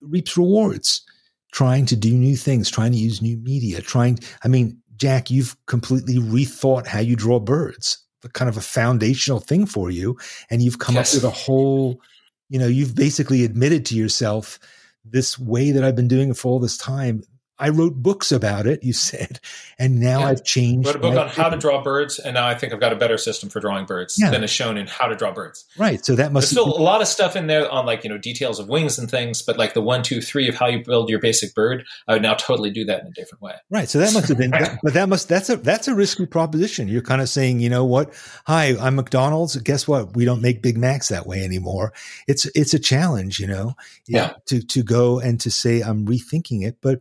[0.00, 1.02] reaps rewards.
[1.50, 5.56] Trying to do new things, trying to use new media, trying, I mean, Jack, you've
[5.66, 10.18] completely rethought how you draw birds, the kind of a foundational thing for you.
[10.50, 11.14] And you've come Yes.
[11.14, 12.00] up with a whole,
[12.48, 14.58] you know, you've basically admitted to yourself
[15.04, 17.22] this way that I've been doing it for all this time.
[17.58, 19.40] I wrote books about it, you said,
[19.78, 20.26] and now Yeah.
[20.26, 20.86] I've changed.
[20.86, 22.96] wrote a book on how to draw birds, and now I think I've got a
[22.96, 24.30] better system for drawing birds Yeah.
[24.30, 25.64] than is shown in how to draw birds.
[25.76, 26.04] Right.
[26.04, 28.18] So that There's must still a lot of stuff in there on like you know
[28.18, 31.08] details of wings and things, but like the one, two, three of how you build
[31.10, 33.54] your basic bird, I would now totally do that in a different way.
[33.70, 33.88] Right.
[33.88, 36.88] So that must have been, that, but that must, that's a, that's a risky proposition.
[36.88, 38.12] You're kind of saying, you know what?
[38.46, 39.56] Hi, I'm McDonald's.
[39.56, 40.14] Guess what?
[40.16, 41.92] We don't make Big Macs that way anymore.
[42.26, 43.74] It's, it's a challenge, you know,
[44.06, 44.34] Yeah.
[44.46, 47.00] to, to go and to say, I'm rethinking it, but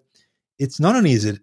[0.59, 1.39] it's not only is it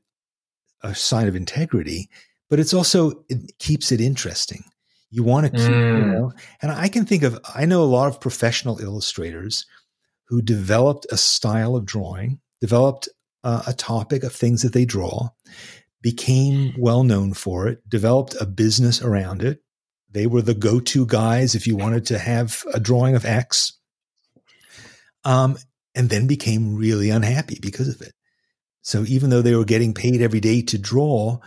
[0.82, 2.08] a sign of integrity,
[2.50, 4.64] but it's also, it keeps it interesting.
[5.10, 6.12] You want to keep, you Mm.
[6.12, 9.66] know, and I can think of, I know a lot of professional illustrators
[10.28, 13.08] who developed a style of drawing, developed
[13.44, 15.28] uh, a topic of things that they draw,
[16.02, 19.60] became well known for it, developed a business around it.
[20.10, 23.78] They were the go to guys if you wanted to have a drawing of X,
[25.24, 25.56] um,
[25.94, 28.12] and then became really unhappy because of it.
[28.84, 31.38] So even though they were getting paid every day to draw,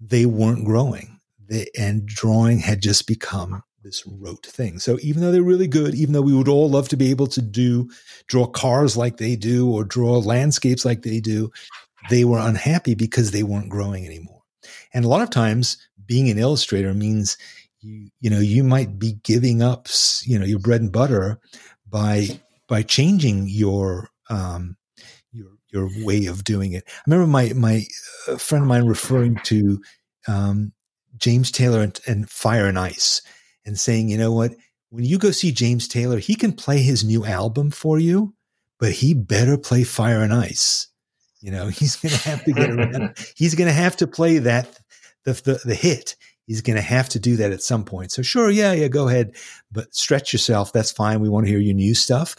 [0.00, 1.20] they weren't growing.
[1.46, 4.78] They, and drawing had just become this rote thing.
[4.78, 7.26] So even though they're really good, even though we would all love to be able
[7.26, 7.90] to do
[8.28, 11.50] draw cars like they do or draw landscapes like they do,
[12.10, 14.42] they were unhappy because they weren't growing anymore.
[14.94, 15.76] And a lot of times
[16.06, 17.36] being an illustrator means
[17.80, 19.88] you you know you might be giving up
[20.22, 21.38] you know your bread and butter
[21.88, 22.28] by
[22.68, 24.76] by changing your um
[25.74, 26.84] your way of doing it.
[26.86, 27.84] I remember my my
[28.28, 29.82] uh, friend of mine referring to
[30.28, 30.72] um
[31.16, 33.20] James Taylor and, and Fire and Ice
[33.66, 34.54] and saying, you know what,
[34.90, 38.34] when you go see James Taylor, he can play his new album for you,
[38.78, 40.88] but he better play Fire and Ice.
[41.40, 43.16] You know, he's going to have to get around.
[43.36, 44.78] he's going to have to play that
[45.24, 46.16] the, the the hit.
[46.46, 48.12] He's going to have to do that at some point.
[48.12, 49.34] So sure, yeah, yeah, go ahead,
[49.72, 50.72] but stretch yourself.
[50.72, 51.20] That's fine.
[51.20, 52.36] We want to hear your new stuff,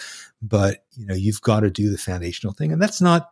[0.47, 3.31] but you know, you've got to do the foundational thing, and that's not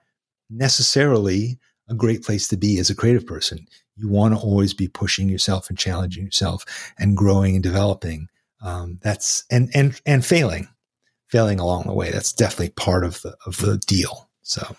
[0.50, 1.60] necessarily
[1.90, 3.68] a great place to be as a creative person.
[3.96, 6.66] You want to always be pushing yourself and challenging yourself
[6.98, 8.30] and growing and developing.
[8.62, 10.70] Um, that's and and and failing,
[11.28, 12.12] failing along the way.
[12.12, 14.30] That's definitely part of the of the deal.
[14.42, 14.76] So,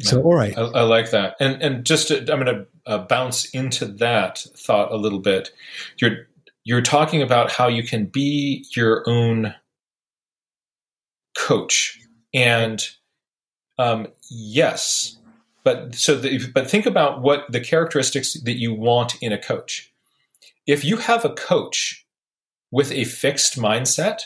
[0.00, 2.98] so all right, I, I like that, and and just to, I'm going to uh,
[2.98, 5.50] bounce into that thought a little bit.
[5.98, 6.26] You're
[6.64, 9.54] you're talking about how you can be your own
[11.36, 12.00] coach,
[12.34, 12.84] and
[13.78, 15.18] um, yes,
[15.64, 19.92] but so the, but think about what the characteristics that you want in a coach.
[20.66, 22.06] If you have a coach
[22.70, 24.22] with a fixed mindset,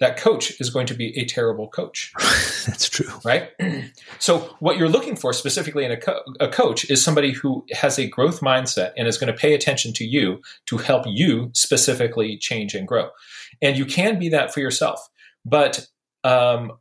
[0.00, 2.12] that coach is going to be a terrible coach
[2.66, 3.06] that's true.
[3.24, 3.50] right?
[4.18, 7.98] so, what you're looking for specifically in a, co- a coach is somebody who has
[7.98, 12.36] a growth mindset and is going to pay attention to you to help you specifically
[12.38, 13.10] change and grow.
[13.62, 15.08] And you can be that for yourself.
[15.44, 15.86] But
[16.24, 16.72] um,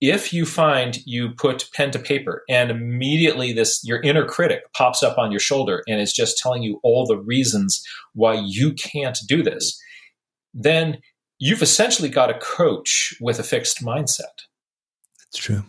[0.00, 5.02] if you find you put pen to paper and immediately this your inner critic pops
[5.02, 9.18] up on your shoulder and is just telling you all the reasons why you can't
[9.28, 9.80] do this,
[10.52, 10.98] then
[11.38, 14.42] you've essentially got a coach with a fixed mindset.
[15.20, 15.64] That's true.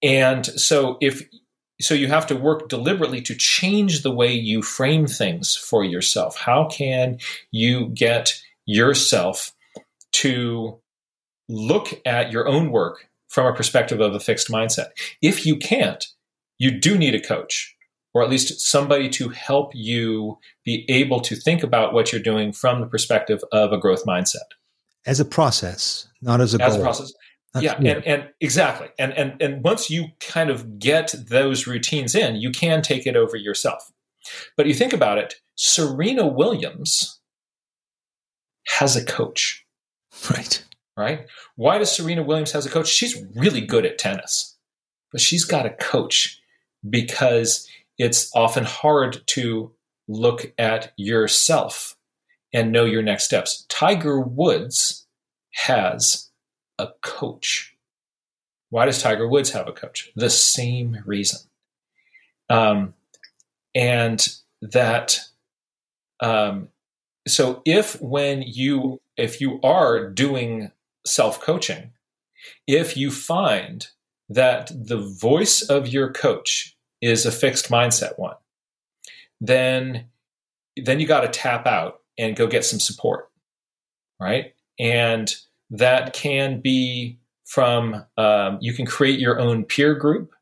[0.00, 1.22] And so if
[1.80, 6.38] so you have to work deliberately to change the way you frame things for yourself.
[6.38, 7.18] How can
[7.50, 9.52] you get yourself
[10.12, 10.80] to
[11.48, 14.88] look at your own work from a perspective of a fixed mindset?
[15.22, 16.04] If you can't,
[16.58, 17.76] you do need a coach
[18.16, 22.50] or at least somebody to help you be able to think about what you're doing
[22.50, 24.48] from the perspective of a growth mindset
[25.04, 26.80] As a process, not as a as goal.
[26.80, 27.12] a process
[27.54, 32.14] Not- yeah, and, and exactly and, and and once you kind of get those routines
[32.14, 33.92] in you can take it over yourself
[34.56, 37.20] but you think about it serena williams
[38.78, 39.64] has a coach
[40.30, 40.64] right.
[40.96, 41.26] Right
[41.56, 44.56] why does serena williams has a coach she's really good at tennis
[45.12, 46.40] but she's got a coach
[46.88, 47.66] because
[47.98, 49.72] it's often hard to
[50.08, 51.96] look at yourself
[52.52, 53.64] and know your next steps.
[53.68, 55.06] Tiger Woods
[55.52, 56.30] has
[56.78, 57.74] a coach.
[58.70, 60.10] Why does Tiger Woods have a coach?
[60.16, 61.40] The same reason.
[62.48, 62.94] Um,
[63.74, 64.26] and
[64.62, 65.20] that,
[66.20, 66.68] um,
[67.26, 70.70] so if when you, if you are doing
[71.06, 71.92] self coaching,
[72.66, 73.86] if you find
[74.28, 78.36] that the voice of your coach is a fixed mindset one,
[79.40, 80.06] then
[80.76, 83.30] then you got to tap out and go get some support,
[84.20, 84.54] right?
[84.78, 85.34] And
[85.70, 90.34] that can be from um, you can create your own peer group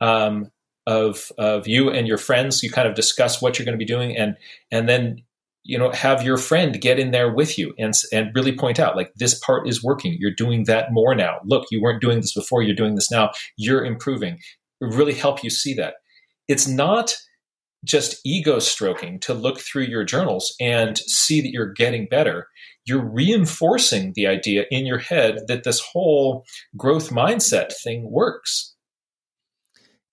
[0.00, 0.50] um,
[0.86, 2.62] of of you and your friends.
[2.62, 4.36] You kind of discuss what you're going to be doing, and
[4.70, 5.22] and then
[5.68, 8.96] you know have your friend get in there with you and and really point out
[8.96, 10.16] like this part is working.
[10.18, 11.40] You're doing that more now.
[11.44, 12.62] Look, you weren't doing this before.
[12.62, 13.30] You're doing this now.
[13.58, 14.38] You're improving.
[14.80, 15.94] It really help you see that.
[16.48, 17.14] It's not
[17.84, 22.48] just ego stroking to look through your journals and see that you're getting better.
[22.86, 26.44] You're reinforcing the idea in your head that this whole
[26.78, 28.74] growth mindset thing works.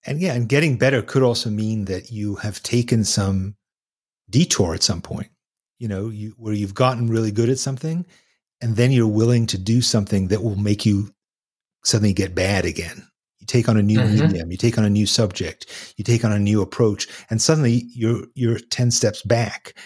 [0.05, 3.55] And yeah, and getting better could also mean that you have taken some
[4.29, 5.29] detour at some point,
[5.79, 8.05] you know, you, where you've gotten really good at something
[8.61, 11.13] and then you're willing to do something that will make you
[11.83, 13.07] suddenly get bad again
[13.45, 14.25] you take on a new mm-hmm.
[14.25, 17.85] medium, you take on a new subject, you take on a new approach, and suddenly
[17.93, 19.77] you're you're 10 steps back.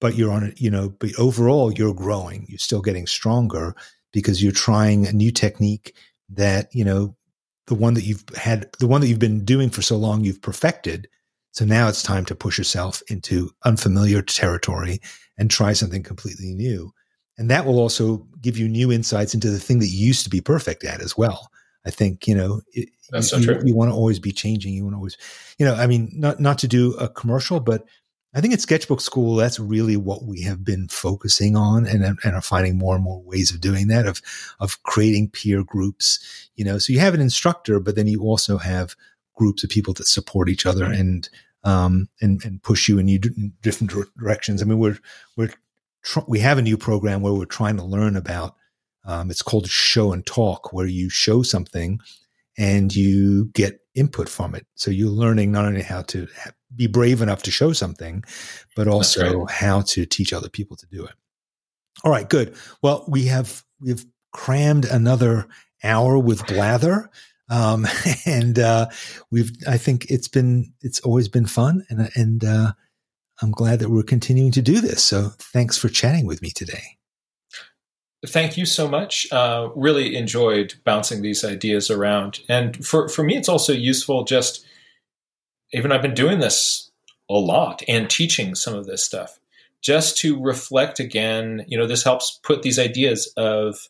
[0.00, 2.44] But you're on it, you know, but overall you're growing.
[2.46, 3.74] You're still getting stronger
[4.12, 5.96] because you're trying a new technique
[6.28, 7.16] that, you know,
[7.68, 10.42] the one that you've had the one that you've been doing for so long you've
[10.42, 11.08] perfected.
[11.54, 15.00] So now it's time to push yourself into unfamiliar territory
[15.38, 16.92] and try something completely new.
[17.38, 20.30] And that will also give you new insights into the thing that you used to
[20.30, 21.48] be perfect at as well.
[21.86, 23.60] I think you know it, that's you, so true.
[23.60, 24.74] You, you want to always be changing.
[24.74, 25.16] You want to always,
[25.58, 27.84] you know, I mean, not not to do a commercial, but
[28.34, 32.34] I think at Sketchbook Skool, that's really what we have been focusing on, and and
[32.34, 34.22] are finding more and more ways of doing that of
[34.58, 36.18] of creating peer groups.
[36.56, 38.96] You know, so you have an instructor, but then you also have
[39.34, 41.28] groups of people that support each other and
[41.64, 44.62] um and and push you in, you in different directions.
[44.62, 44.98] I mean, we're
[45.36, 45.50] we're
[46.02, 48.54] tr- we have a new program where we're trying to learn about
[49.06, 52.00] um, it's called show and talk, where you show something
[52.56, 54.66] and you get input from it.
[54.76, 56.26] So you're learning not only how to
[56.74, 58.24] be brave enough to show something,
[58.74, 59.50] but also right.
[59.50, 61.14] how to teach other people to do it.
[62.02, 62.54] All right, good.
[62.82, 65.46] Well, we have we've crammed another
[65.82, 67.10] hour with blather.
[67.48, 67.86] Um,
[68.26, 68.86] and uh,
[69.30, 72.72] we've I think it's been it's always been fun and and uh,
[73.42, 75.02] I'm glad that we're continuing to do this.
[75.02, 76.98] So thanks for chatting with me today
[78.26, 79.30] thank you so much.
[79.32, 82.40] Uh, really enjoyed bouncing these ideas around.
[82.48, 84.64] And for, for me, it's also useful just,
[85.72, 86.90] even I've been doing this
[87.28, 89.38] a lot and teaching some of this stuff,
[89.82, 91.64] just to reflect again.
[91.68, 93.88] You know, this helps put these ideas of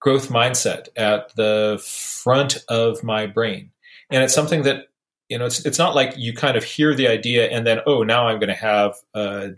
[0.00, 3.70] growth mindset at the front of my brain.
[4.10, 4.86] And it's something that,
[5.28, 8.02] you know, it's, it's not like you kind of hear the idea and then, oh,
[8.02, 9.50] now I'm going to have a,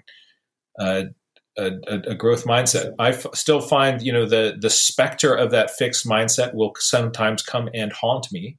[0.78, 1.04] a
[1.58, 2.94] a, a, growth mindset.
[2.98, 7.42] I f- still find, you know, the the specter of that fixed mindset will sometimes
[7.42, 8.58] come and haunt me.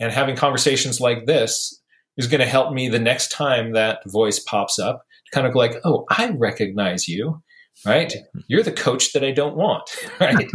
[0.00, 1.80] And having conversations like this
[2.16, 5.54] is going to help me the next time that voice pops up to kind of
[5.54, 7.42] like, oh, I recognize you,
[7.86, 8.12] right?
[8.48, 9.90] You're the coach that I don't want,
[10.20, 10.48] right?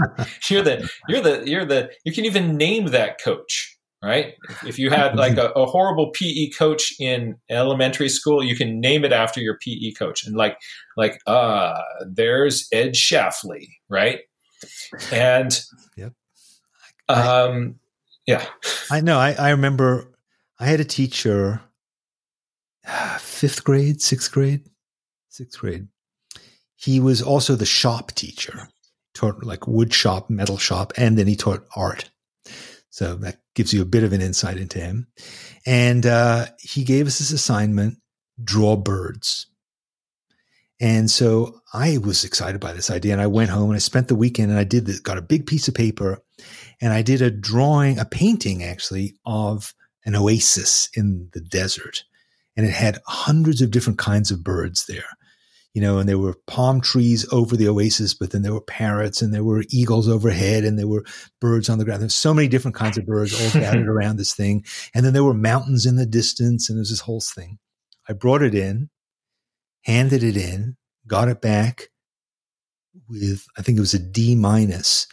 [0.49, 4.35] you're the you're the you're the you can even name that coach right?
[4.65, 9.03] If you had like a, a, horrible PE coach in elementary school, you can name
[9.03, 10.57] it after your PE coach, and like
[10.95, 14.19] like uh, there's Ed Shafley, right?
[15.11, 15.59] And
[15.95, 16.13] yep.
[17.09, 17.79] um,
[18.25, 18.45] yeah,
[18.91, 19.17] I know.
[19.17, 20.13] I, I remember
[20.59, 21.61] I had a teacher,
[23.19, 24.61] fifth grade, sixth grade,
[25.29, 25.87] sixth grade.
[26.77, 28.69] He was also the shop teacher,
[29.13, 32.09] taught like wood shop, metal shop, and then he taught art.
[32.91, 35.07] So that gives you a bit of an insight into him.
[35.65, 37.97] And uh, he gave us this assignment
[38.43, 39.47] draw birds.
[40.79, 43.13] And so I was excited by this idea.
[43.13, 45.23] And I went home and I spent the weekend and I did this, got a
[45.23, 46.19] big piece of paper
[46.79, 49.73] and I did a drawing, a painting actually of
[50.05, 52.03] an oasis in the desert.
[52.55, 55.05] And it had hundreds of different kinds of birds there
[55.77, 59.21] you know, and there were palm trees over the oasis, but then there were parrots
[59.21, 61.05] and there were eagles overhead and there were
[61.39, 62.01] birds on the ground.
[62.01, 64.65] There's so many different kinds of birds all gathered around this thing.
[64.95, 67.59] And then there were mountains in the distance and there's this whole thing.
[68.09, 68.89] I brought it in,
[69.83, 71.89] handed it in, got it back
[73.07, 75.05] with, I think it was a D minus.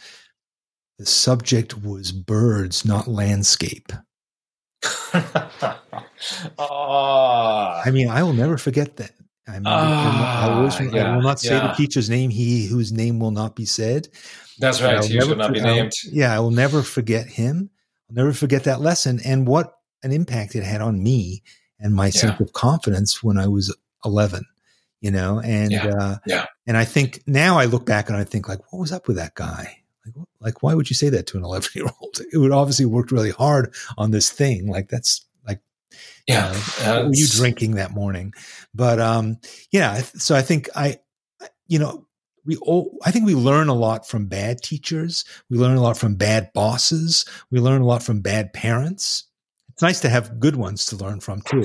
[0.97, 3.91] The subject was birds, not landscape.
[6.57, 7.81] Ah.
[7.85, 9.11] I mean, I will never forget that.
[9.47, 11.67] I mean, I, always, Ah, yeah, I will not say yeah.
[11.67, 14.07] the teacher's name, he whose name will not be said.
[14.59, 15.03] That's right.
[15.03, 15.91] He should not be for- I'll- named.
[16.11, 17.69] yeah, I will never forget him.
[18.09, 21.43] I'll never forget that lesson and what an impact it had on me
[21.79, 24.45] and my sense of confidence when I was 11,
[25.01, 25.87] you know, and, Yeah.
[25.87, 26.45] uh, Yeah.
[26.67, 29.17] and I think now I look back and I think like, what was up with
[29.17, 29.77] that guy?
[30.05, 32.19] Like, like, why would you say that to an 11 year old?
[32.31, 34.67] It would obviously worked really hard on this thing.
[34.67, 35.59] Like that's like,
[36.27, 36.47] Yeah.
[36.81, 38.33] uh, what were you drinking that morning?
[38.75, 39.37] But, um,
[39.71, 40.99] yeah, so I think I,
[41.67, 42.05] you know,
[42.45, 45.23] we all, I think we learn a lot from bad teachers.
[45.49, 47.25] We learn a lot from bad bosses.
[47.49, 49.23] We learn a lot from bad parents.
[49.69, 51.63] It's nice to have good ones to learn from too.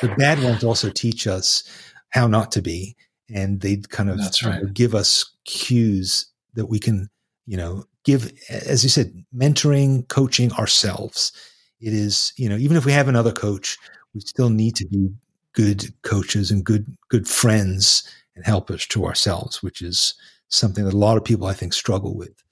[0.00, 1.62] The bad ones also teach us
[2.10, 2.96] how not to be,
[3.32, 4.62] and they kind of right.
[4.74, 7.08] give us cues that we can,
[7.46, 8.32] you know, give.
[8.50, 11.32] As you said, mentoring, coaching ourselves.
[11.80, 13.78] It is, you know, even if we have another coach,
[14.14, 15.10] we still need to be
[15.52, 20.14] good coaches and good good friends and helpers to ourselves, which is
[20.48, 22.42] something that a lot of people I think struggle with,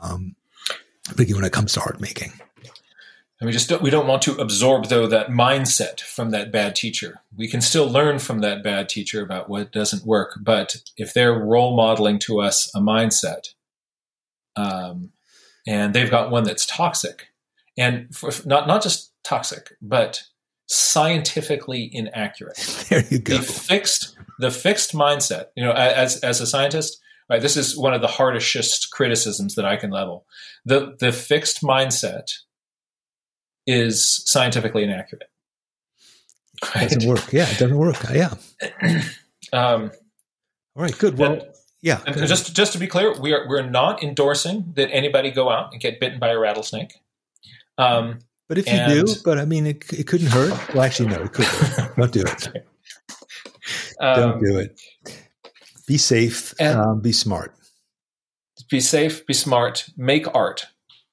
[0.00, 0.34] um,
[1.04, 2.32] particularly when it comes to art making.
[3.40, 6.76] And we just don't, we don't want to absorb though that mindset from that bad
[6.76, 7.22] teacher.
[7.36, 11.34] We can still learn from that bad teacher about what doesn't work, but if they're
[11.34, 13.48] role modeling to us a mindset,
[14.54, 15.10] um,
[15.66, 17.28] and they've got one that's toxic,
[17.76, 20.22] and for, not not just toxic, but
[20.72, 22.58] scientifically inaccurate.
[22.88, 23.36] There you go.
[23.36, 26.98] the fixed the fixed mindset you know as as a scientist
[27.30, 30.26] right this is one of the hardest criticisms that i can level
[30.64, 32.32] the the fixed mindset
[33.66, 35.28] is scientifically inaccurate
[36.62, 36.88] It right?
[36.90, 37.32] doesn't work.
[37.32, 37.96] Yeah, it doesn't work.
[38.12, 38.34] Yeah.
[39.52, 39.90] um,
[40.74, 40.96] All right.
[40.98, 41.18] Good.
[41.18, 41.42] Well, and-
[41.82, 42.00] yeah.
[42.06, 45.72] and just just to be clear we are we're not endorsing that anybody go out
[45.72, 46.94] and get bitten by a rattlesnake
[47.78, 50.74] um, but if you do, but I mean, it, it couldn't hurt.
[50.74, 51.44] Well, actually, no, it could.
[51.46, 51.96] Hurt.
[51.96, 52.66] Don't do it.
[54.00, 54.80] um, Don't do it.
[55.86, 56.54] Be safe.
[56.60, 57.54] and- um, be smart.
[58.70, 60.66] be safe, be smart, make art.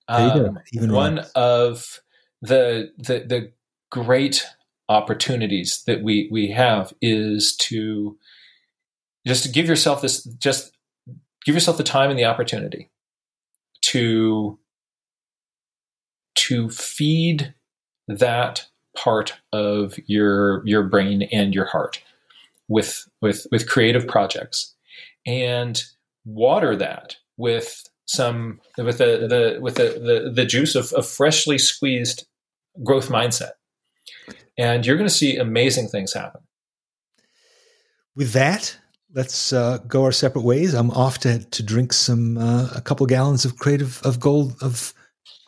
[0.08, 0.48] There you go.
[0.50, 2.00] Um, Even one of
[2.42, 3.52] the, the the
[3.92, 4.46] great
[4.88, 8.18] opportunities that we we have is to
[9.28, 10.72] just to give yourself this just
[11.46, 12.90] give yourself the time and the opportunity
[13.82, 14.59] to
[16.36, 17.54] to feed
[18.08, 18.66] that
[18.98, 22.04] part of your your brain and your heart
[22.68, 24.76] with with with creative projects
[25.26, 25.84] and
[26.26, 29.84] water that with some with the, the with the,
[30.24, 32.26] the, the juice of, of freshly squeezed
[32.84, 33.52] growth mindset
[34.58, 36.42] and you're going to see amazing things happen
[38.16, 38.78] With that,
[39.14, 40.74] let's uh, go our separate ways.
[40.74, 44.94] I'm off to to drink some uh, a couple gallons of creative of gold of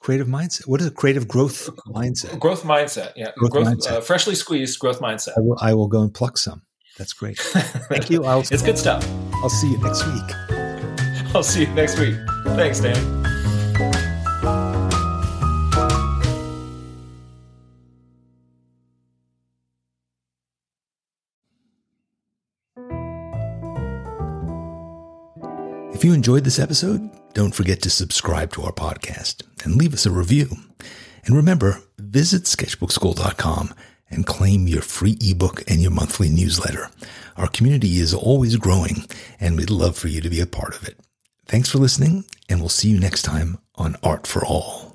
[0.02, 0.68] creative mindset.
[0.68, 2.38] What is a creative growth mindset?
[2.40, 3.91] growth mindset yeah Growth growth, mindset.
[3.91, 6.61] Uh, freshly squeezed growth mindset I will, I will go and pluck some.
[6.98, 7.38] That's great.
[7.40, 8.26] Thank you.
[8.30, 9.07] I'll it's good stuff
[9.44, 10.30] I'll see you next week.
[11.34, 12.15] i'll see you next week
[12.60, 13.20] thanks dan
[26.02, 30.07] If you enjoyed this episode, don't forget to subscribe to our podcast and leave us
[30.07, 30.49] a review.
[31.26, 33.76] And remember, visit sketchbookskool.com
[34.10, 36.90] and claim your free ebook and your monthly newsletter.
[37.38, 39.06] Our community is always growing,
[39.40, 40.98] and we'd love for you to be a part of it.
[41.45, 44.90] Thanks for listening, and we'll see you next time on Art for All.